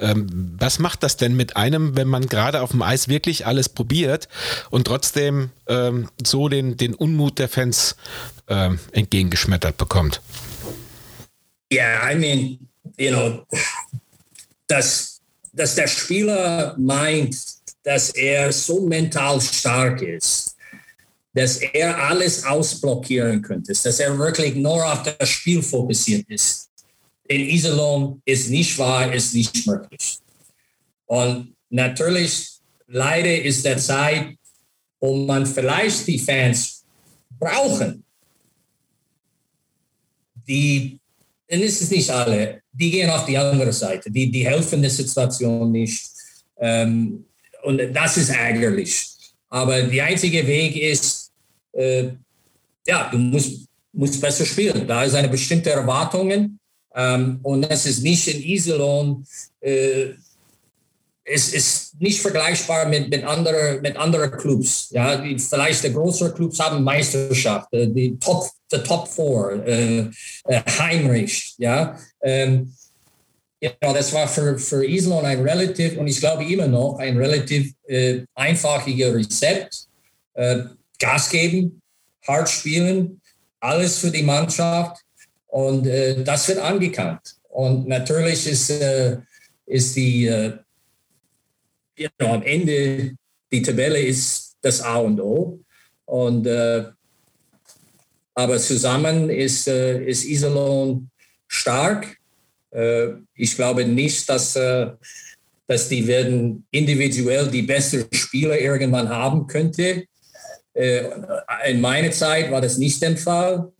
[0.00, 3.68] Ähm, was macht das denn mit einem, wenn man gerade auf dem Eis wirklich alles
[3.68, 4.28] probiert
[4.70, 7.94] und trotzdem ähm, so den, den Unmut der Fans
[8.48, 10.20] ähm, entgegengeschmettert bekommt?
[11.70, 12.58] Yeah, I mean,
[12.96, 13.46] you know,
[14.66, 15.20] dass,
[15.52, 17.36] dass der Spieler meint,
[17.82, 20.56] dass er so mental stark ist,
[21.34, 26.70] dass er alles ausblockieren könnte, dass er wirklich nur auf das Spiel fokussiert ist.
[27.28, 30.18] In Iserlohn ist nicht wahr, ist nicht möglich.
[31.06, 34.36] Und natürlich, leider ist der Zeit,
[35.00, 36.84] wo man vielleicht die Fans
[37.38, 38.02] brauchen,
[40.46, 40.98] die
[41.48, 42.62] ist es nicht alle.
[42.72, 44.10] Die gehen auf die andere Seite.
[44.10, 46.06] Die, die helfen der Situation nicht.
[46.58, 47.24] Ähm,
[47.62, 49.08] und das ist ärgerlich.
[49.48, 51.32] Aber der einzige Weg ist,
[51.72, 52.10] äh,
[52.86, 54.86] ja, du musst, musst besser spielen.
[54.86, 56.58] Da ist eine bestimmte Erwartungen.
[56.94, 59.24] Ähm, und das ist nicht in Iserlohn.
[59.60, 60.08] Äh,
[61.30, 64.88] es ist nicht vergleichbar mit, mit, andere, mit anderen Clubs.
[64.90, 70.00] Ja, die, vielleicht die größeren Clubs haben Meisterschaft, äh, die Top, the Top Four, äh,
[70.44, 71.54] äh, Heinrich.
[71.58, 72.72] Ja, ähm,
[73.60, 77.72] ja, das war für, für Iserlohn ein relativ, und ich glaube immer noch, ein relativ
[77.86, 79.88] äh, einfaches Rezept.
[80.34, 80.64] Äh,
[81.00, 81.80] Gas geben,
[82.26, 83.20] hart spielen,
[83.60, 85.00] alles für die Mannschaft
[85.46, 87.36] und äh, das wird angekannt.
[87.48, 89.18] Und natürlich ist, äh,
[89.66, 90.58] ist die äh,
[91.98, 93.16] you know, am Ende
[93.50, 95.60] die Tabelle ist das A und O.
[96.04, 96.84] Und, äh,
[98.34, 101.10] aber zusammen ist, äh, ist Iserlohn
[101.46, 102.16] stark.
[102.70, 104.90] Äh, ich glaube nicht, dass, äh,
[105.66, 110.04] dass die werden individuell die besten Spieler irgendwann haben könnte.
[110.72, 111.04] Äh,
[111.66, 113.72] in meiner Zeit war das nicht der Fall.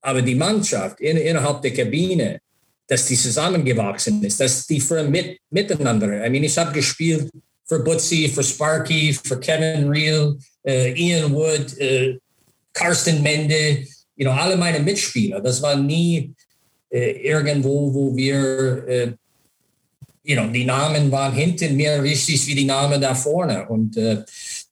[0.00, 2.40] Aber die Mannschaft in, innerhalb der Kabine,
[2.86, 6.24] dass die zusammengewachsen ist, dass die für mit, miteinander.
[6.24, 7.30] I mean, ich habe gespielt
[7.66, 12.18] für Butzi, für Sparky, für Kevin Reel, äh, Ian Wood, äh,
[12.72, 13.86] Carsten Mende,
[14.16, 15.40] you know, alle meine Mitspieler.
[15.40, 16.32] Das war nie
[16.90, 19.12] äh, irgendwo, wo wir, äh,
[20.22, 23.68] you know, die Namen waren hinten mehr wichtig wie die Namen da vorne.
[23.68, 24.22] Und äh,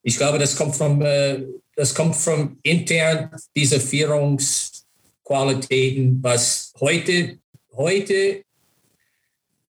[0.02, 1.42] ich glaube, das kommt von, äh,
[1.74, 7.38] das kommt von intern diese Führungsqualitäten, was heute,
[7.74, 8.44] heute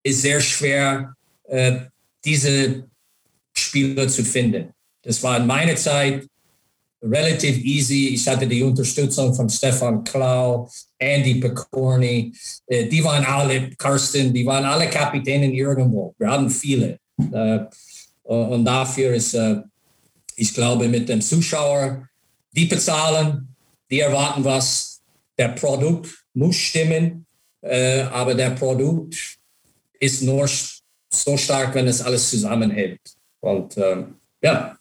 [0.03, 1.15] ist sehr schwer,
[2.25, 2.89] diese
[3.55, 4.73] Spieler zu finden.
[5.03, 6.27] Das war in meiner Zeit
[7.03, 8.09] relativ easy.
[8.15, 12.33] Ich hatte die Unterstützung von Stefan Klau, Andy Picorni.
[12.67, 16.15] Äh, die waren alle, Karsten, die waren alle Kapitäne irgendwo.
[16.19, 16.99] Wir hatten viele.
[17.33, 17.61] Äh,
[18.23, 19.57] und dafür ist, äh,
[20.37, 22.09] ich glaube, mit dem Zuschauer,
[22.53, 23.49] die bezahlen,
[23.91, 25.01] die erwarten was.
[25.39, 27.27] Der Produkt muss stimmen,
[27.63, 29.39] aber der Produkt
[29.99, 30.47] ist nur
[31.11, 33.01] so stark, wenn es alles zusammenhält.
[33.43, 34.77] Und ähm, ja,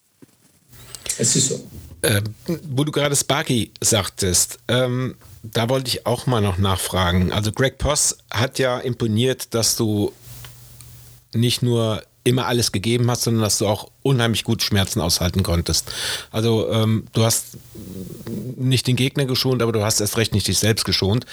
[1.18, 1.68] es ist so.
[2.04, 2.22] Äh,
[2.70, 7.32] wo du gerade Sparky sagtest, ähm, da wollte ich auch mal noch nachfragen.
[7.32, 10.14] Also Greg Poss hat ja imponiert, dass du
[11.34, 15.92] nicht nur immer alles gegeben hast, sondern dass du auch unheimlich gut Schmerzen aushalten konntest.
[16.32, 17.58] Also ähm, du hast
[18.58, 21.26] nicht den Gegner geschont, aber du hast erst recht nicht dich selbst geschont.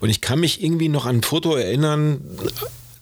[0.00, 2.22] Und ich kann mich irgendwie noch an ein Foto erinnern,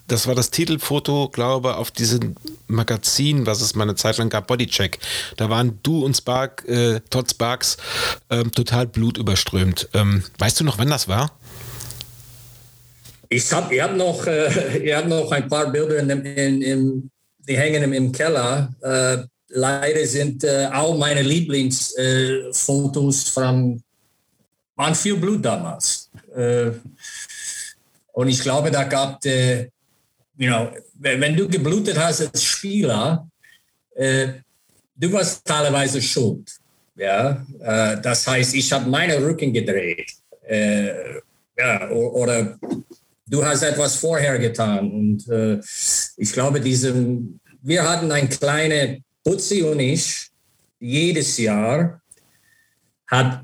[0.09, 2.35] das war das Titelfoto, glaube auf diesem
[2.67, 4.99] Magazin, was es mal eine Zeit lang gab, Bodycheck.
[5.37, 7.77] Da waren du und Spark, äh, Todd Sparks,
[8.31, 9.91] ähm, total blutüberströmt.
[9.95, 11.31] Ähm, weißt du noch, wann das war?
[13.29, 17.11] Ich habe hab noch, äh, hab noch ein paar Bilder, in, in, in,
[17.47, 18.75] die hängen im, Keller.
[18.81, 23.83] Äh, leider sind äh, auch meine Lieblingsfotos äh, von,
[24.77, 26.11] waren viel Blut damals.
[26.35, 26.71] Äh,
[28.13, 29.69] und ich glaube, da gab es äh,
[30.39, 33.29] you know, wenn du geblutet hast als Spieler,
[33.97, 34.29] äh,
[34.95, 36.57] du warst teilweise schuld.
[36.97, 40.13] Ja, äh, das heißt, ich habe meine Rücken gedreht.
[40.47, 41.19] Äh,
[41.57, 42.59] ja, oder
[43.27, 44.91] du hast etwas vorher getan.
[44.91, 45.61] Und äh,
[46.17, 50.29] ich glaube, diesem, wir hatten ein kleine Putzi und ich
[50.79, 52.01] jedes Jahr
[53.09, 53.43] hat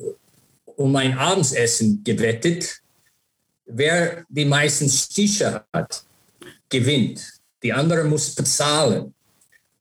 [0.76, 2.80] um ein Abendsessen gewettet,
[3.66, 6.05] wer die meisten Stiche hat
[6.69, 7.23] gewinnt.
[7.62, 9.15] Die andere muss bezahlen.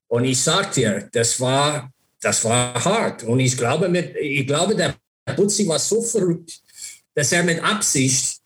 [0.07, 3.23] Und ich sag dir, das war, das war hart.
[3.23, 4.95] Und ich glaube, mit, ich glaube, der
[5.35, 6.61] Butzi war so verrückt,
[7.15, 8.39] dass er mit Absicht,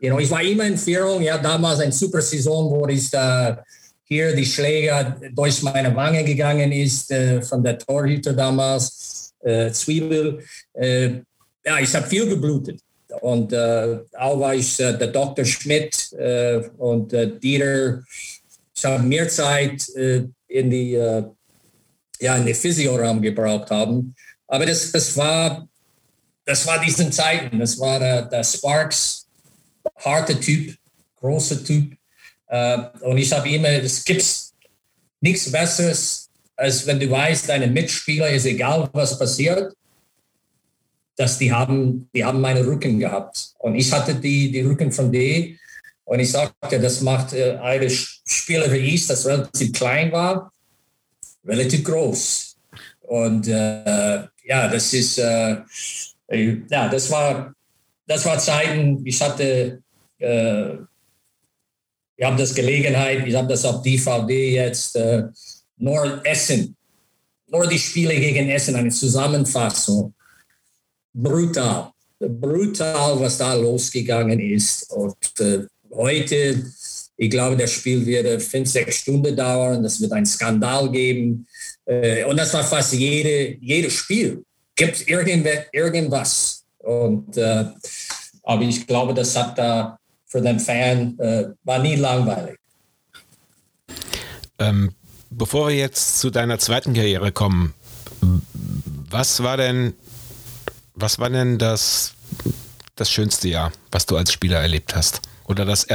[0.00, 3.62] you know, ich war immer in Führung, ja, damals eine super Saison, wo ich da
[4.04, 10.44] hier die Schläger durch meine Wange gegangen ist, äh, von der Torhüter damals, äh, Zwiebel.
[10.74, 11.20] Äh,
[11.64, 12.80] ja, ich habe viel geblutet.
[13.20, 13.98] Und äh,
[14.54, 15.44] ich äh, der Dr.
[15.44, 18.02] Schmidt äh, und äh, Dieter.
[18.74, 21.24] Ich habe mehr Zeit äh, in die äh,
[22.20, 24.14] ja in den Physioraum gebraucht haben.
[24.46, 25.68] Aber das, das war
[26.44, 27.58] das war diesen Zeiten.
[27.58, 29.26] Das war der, der Sparks,
[29.96, 30.74] harter Typ,
[31.16, 31.96] großer Typ.
[33.00, 34.24] und ich habe immer, es gibt
[35.20, 39.72] nichts Besseres, als wenn du weißt, deine Mitspieler ist egal, was passiert
[41.16, 43.54] dass die haben, die haben meine Rücken gehabt.
[43.58, 45.58] Und ich hatte die, die Rücken von D.
[46.04, 50.52] Und ich sagte, das macht äh, eine Spieler wie ich, das relativ klein war,
[51.44, 52.56] relativ groß.
[53.02, 55.58] Und äh, ja, das ist, äh,
[56.70, 57.54] ja, das war,
[58.06, 59.82] das war Zeiten, ich hatte,
[60.18, 60.76] äh,
[62.16, 65.24] wir haben das Gelegenheit, ich habe das auf DVD jetzt, äh,
[65.76, 66.76] nur Essen,
[67.48, 70.14] nur die Spiele gegen Essen, eine Zusammenfassung
[71.12, 71.90] brutal.
[72.18, 74.90] Brutal, was da losgegangen ist.
[74.92, 76.64] Und äh, heute,
[77.16, 79.82] ich glaube, das Spiel wird fünf, sechs Stunden dauern.
[79.82, 81.46] Das wird einen Skandal geben.
[81.84, 84.44] Äh, und das war fast jede, jedes Spiel.
[84.76, 86.64] Gibt es irgendwas.
[86.78, 87.64] Und, äh,
[88.44, 92.56] aber ich glaube, das hat da für den Fan, äh, war nie langweilig.
[94.58, 94.92] Ähm,
[95.30, 97.74] bevor wir jetzt zu deiner zweiten Karriere kommen,
[99.10, 99.94] was war denn
[100.94, 102.14] was war denn das,
[102.96, 105.20] das schönste Jahr, was du als Spieler erlebt hast?
[105.44, 105.86] Oder das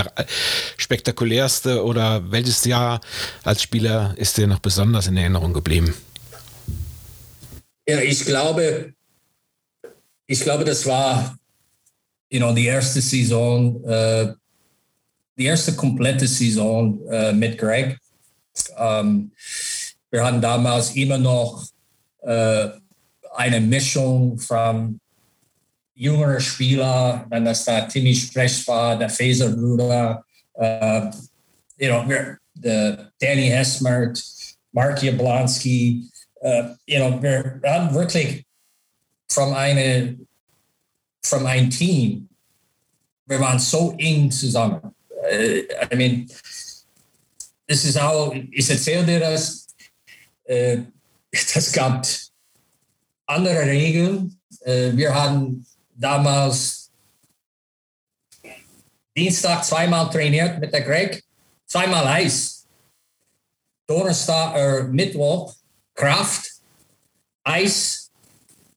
[0.77, 3.01] spektakulärste oder welches Jahr
[3.43, 5.93] als Spieler ist dir noch besonders in Erinnerung geblieben?
[7.87, 8.93] Ja, ich glaube,
[10.25, 11.37] ich glaube, das war
[12.29, 14.33] you know, die erste Saison, äh,
[15.37, 17.97] die erste komplette Saison äh, mit Greg.
[18.77, 19.31] Ähm,
[20.09, 21.65] wir hatten damals immer noch
[22.21, 22.69] äh,
[23.37, 24.99] eine Mischung von
[25.93, 30.23] jüngeren Spieler, wenn das da Timmy Sprech war, der Faser-Bruder,
[30.55, 31.11] uh,
[31.77, 32.03] you know,
[32.55, 34.23] der Danny Hesmert,
[34.71, 36.09] Mark Jablonski.
[36.41, 38.43] Uh, you know, wir haben wirklich
[39.29, 40.17] von eine,
[41.23, 42.27] von ein Team,
[43.25, 44.81] wir waren so eng zusammen.
[45.09, 45.61] Uh,
[45.91, 46.27] I mean,
[47.67, 49.67] das ist auch, ich erzähle dir das,
[50.49, 50.83] uh,
[51.53, 52.05] das gab
[53.27, 54.39] andere Regeln.
[54.61, 55.65] Uh, wir hatten
[55.95, 56.91] damals
[59.15, 61.23] Dienstag zweimal trainiert mit der Greg,
[61.65, 62.65] zweimal Eis.
[63.87, 65.55] Donnerstag, äh, Mittwoch
[65.95, 66.51] Kraft,
[67.43, 68.11] Eis,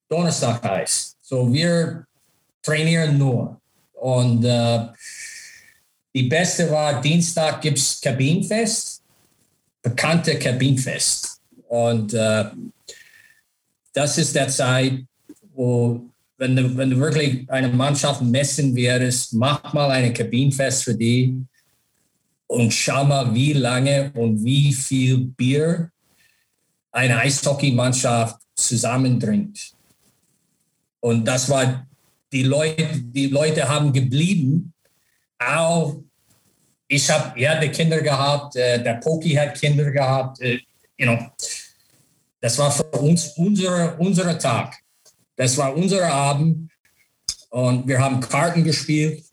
[0.09, 1.16] Donnerstag Eis.
[1.20, 2.07] So wir
[2.62, 3.61] trainieren nur.
[3.92, 4.86] Und äh,
[6.14, 9.03] die beste war Dienstag gibt es Kabinenfest,
[9.82, 11.40] bekannte Kabinenfest.
[11.68, 12.44] Und äh,
[14.01, 15.05] das ist der Zeit,
[15.53, 20.94] wo wenn du, wenn du wirklich eine Mannschaft messen würdest, mach mal eine Kabinenfest für
[20.94, 21.36] die
[22.46, 25.90] und schau mal, wie lange und wie viel Bier
[26.90, 29.74] eine Eishockeymannschaft zusammendringt.
[31.01, 31.86] Und das war,
[32.32, 34.72] die Leute, die Leute haben geblieben.
[35.38, 36.03] Auch
[36.88, 40.40] ich habe, er hatte Kinder gehabt, äh, der Poki hat Kinder gehabt.
[40.40, 40.61] Äh,
[40.96, 41.18] you know,
[42.41, 44.76] das war für uns unser, unser Tag.
[45.36, 46.70] Das war unser Abend.
[47.51, 49.24] Und wir haben Karten gespielt,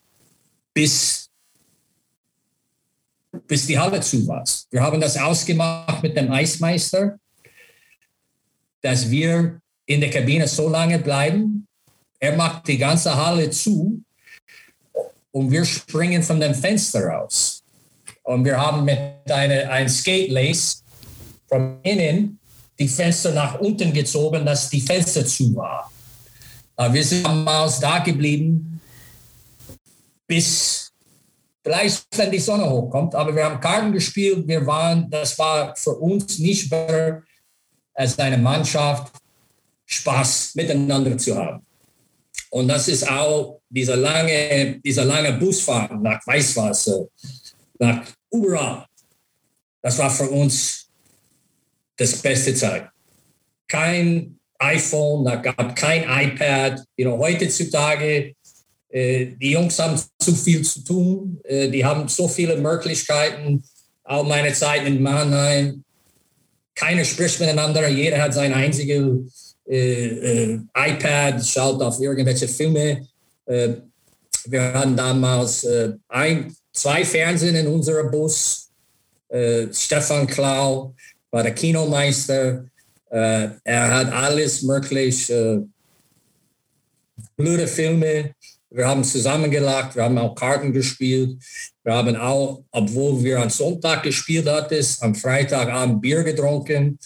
[0.74, 1.30] bis,
[3.48, 4.44] bis die Halle zu war.
[4.72, 7.20] Wir haben das ausgemacht mit dem Eismeister
[8.82, 11.68] dass wir in der Kabine so lange bleiben.
[12.20, 14.02] Er macht die ganze Halle zu
[15.32, 17.64] und wir springen von dem Fenster raus.
[18.24, 19.00] Und wir haben mit
[19.30, 20.84] einer ein Skate Lace
[21.48, 22.40] von innen
[22.80, 25.92] die Fenster nach unten gezogen, dass die Fenster zu war.
[26.92, 28.80] Wir sind damals da geblieben,
[30.28, 30.92] bis
[31.64, 33.16] vielleicht, wenn die Sonne hochkommt.
[33.16, 34.48] Aber wir haben Karten gespielt.
[34.48, 37.24] Wir waren, das war für uns nicht mehr
[37.94, 39.12] als eine Mannschaft
[39.86, 41.66] Spaß miteinander zu haben.
[42.50, 47.08] Und das ist auch dieser lange, dieser lange Busfahrt nach Weißwasser,
[47.80, 48.86] nach überall.
[49.82, 50.87] Das war für uns
[51.98, 52.90] das beste Zeit.
[53.68, 56.84] Kein iPhone, da gab kein iPad.
[56.96, 58.34] You know, heutzutage,
[58.90, 61.40] äh, die Jungs haben zu viel zu tun.
[61.44, 63.64] Äh, die haben so viele Möglichkeiten.
[64.04, 65.84] Auch meine Zeit in Mannheim,
[66.74, 73.06] keiner spricht miteinander, jeder hat sein einziges äh, äh, iPad, schaut auf irgendwelche Filme.
[73.46, 73.70] Äh,
[74.46, 78.64] wir hatten damals äh, ein, zwei Fernsehen in unserem Bus.
[79.74, 80.96] Stefan Klau
[81.38, 82.66] war der Kinomeister.
[83.12, 85.32] Äh, er hat alles möglich,
[87.36, 88.34] blöde Filme.
[88.72, 91.38] Wir haben zusammengelacht, wir haben auch Karten gespielt.
[91.84, 96.98] Wir haben auch, obwohl wir am Sonntag gespielt hatten, am Freitagabend Bier getrunken.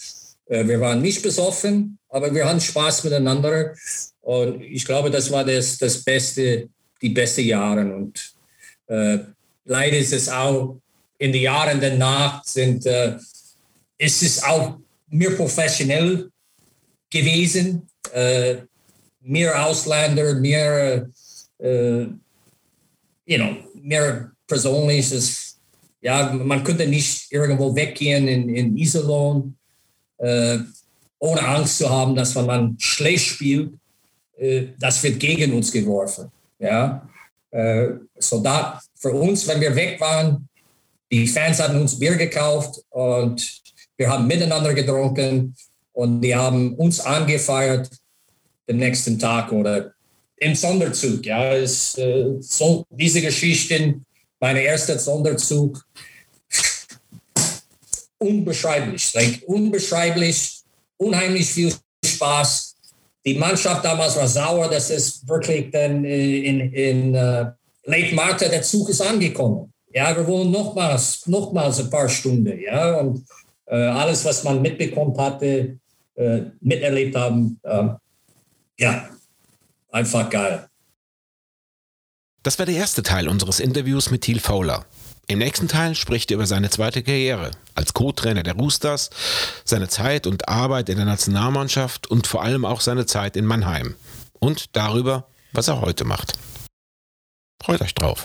[0.46, 3.74] Äh, wir waren nicht besoffen, aber wir hatten Spaß miteinander.
[4.22, 6.70] Und ich glaube, das war das, das Beste,
[7.02, 7.94] die besten Jahre.
[7.94, 8.32] Und
[8.86, 9.18] äh,
[9.66, 10.80] leider ist es auch
[11.18, 13.18] in den Jahren danach sind, äh,
[14.02, 14.78] ist es auch
[15.08, 16.28] mehr professionell
[17.08, 17.88] gewesen.
[18.12, 18.56] Äh,
[19.20, 21.08] mehr Ausländer, mehr,
[21.58, 22.00] äh,
[23.24, 25.60] you know, mehr persönlich ist,
[26.00, 29.56] ja, man könnte nicht irgendwo weggehen in, in Iserlohn,
[30.18, 30.58] äh,
[31.20, 33.72] ohne Angst zu haben, dass wenn man schlecht spielt,
[34.36, 36.32] äh, das wird gegen uns geworfen.
[36.58, 37.08] Ja,
[37.52, 40.48] äh, so da für uns, wenn wir weg waren,
[41.12, 43.61] die Fans hatten uns Bier gekauft und
[44.02, 45.54] wir haben miteinander getrunken
[45.92, 47.88] und die haben uns angefeiert
[48.68, 49.92] den nächsten Tag oder
[50.38, 51.24] im Sonderzug.
[51.24, 54.04] Ja, ist, äh, so diese Geschichten
[54.40, 55.80] mein erster Sonderzug.
[58.18, 60.62] Unbeschreiblich, like, unbeschreiblich,
[60.96, 61.72] unheimlich viel
[62.04, 62.74] Spaß.
[63.24, 67.46] Die Mannschaft damals war sauer, dass es wirklich dann äh, in, in uh,
[67.84, 69.72] Lake Marta der Zug ist angekommen.
[69.94, 72.58] Ja, wir wollen nochmals, nochmals ein paar Stunden.
[72.60, 73.24] Ja, und
[73.76, 75.78] alles, was man mitbekommen hatte,
[76.14, 77.88] äh, miterlebt haben, äh,
[78.78, 79.08] ja,
[79.90, 80.68] einfach geil.
[82.42, 84.84] Das war der erste Teil unseres Interviews mit Thiel Fowler.
[85.28, 89.10] Im nächsten Teil spricht er über seine zweite Karriere als Co-Trainer der Roosters,
[89.64, 93.94] seine Zeit und Arbeit in der Nationalmannschaft und vor allem auch seine Zeit in Mannheim
[94.40, 96.34] und darüber, was er heute macht.
[97.62, 98.24] Freut euch drauf.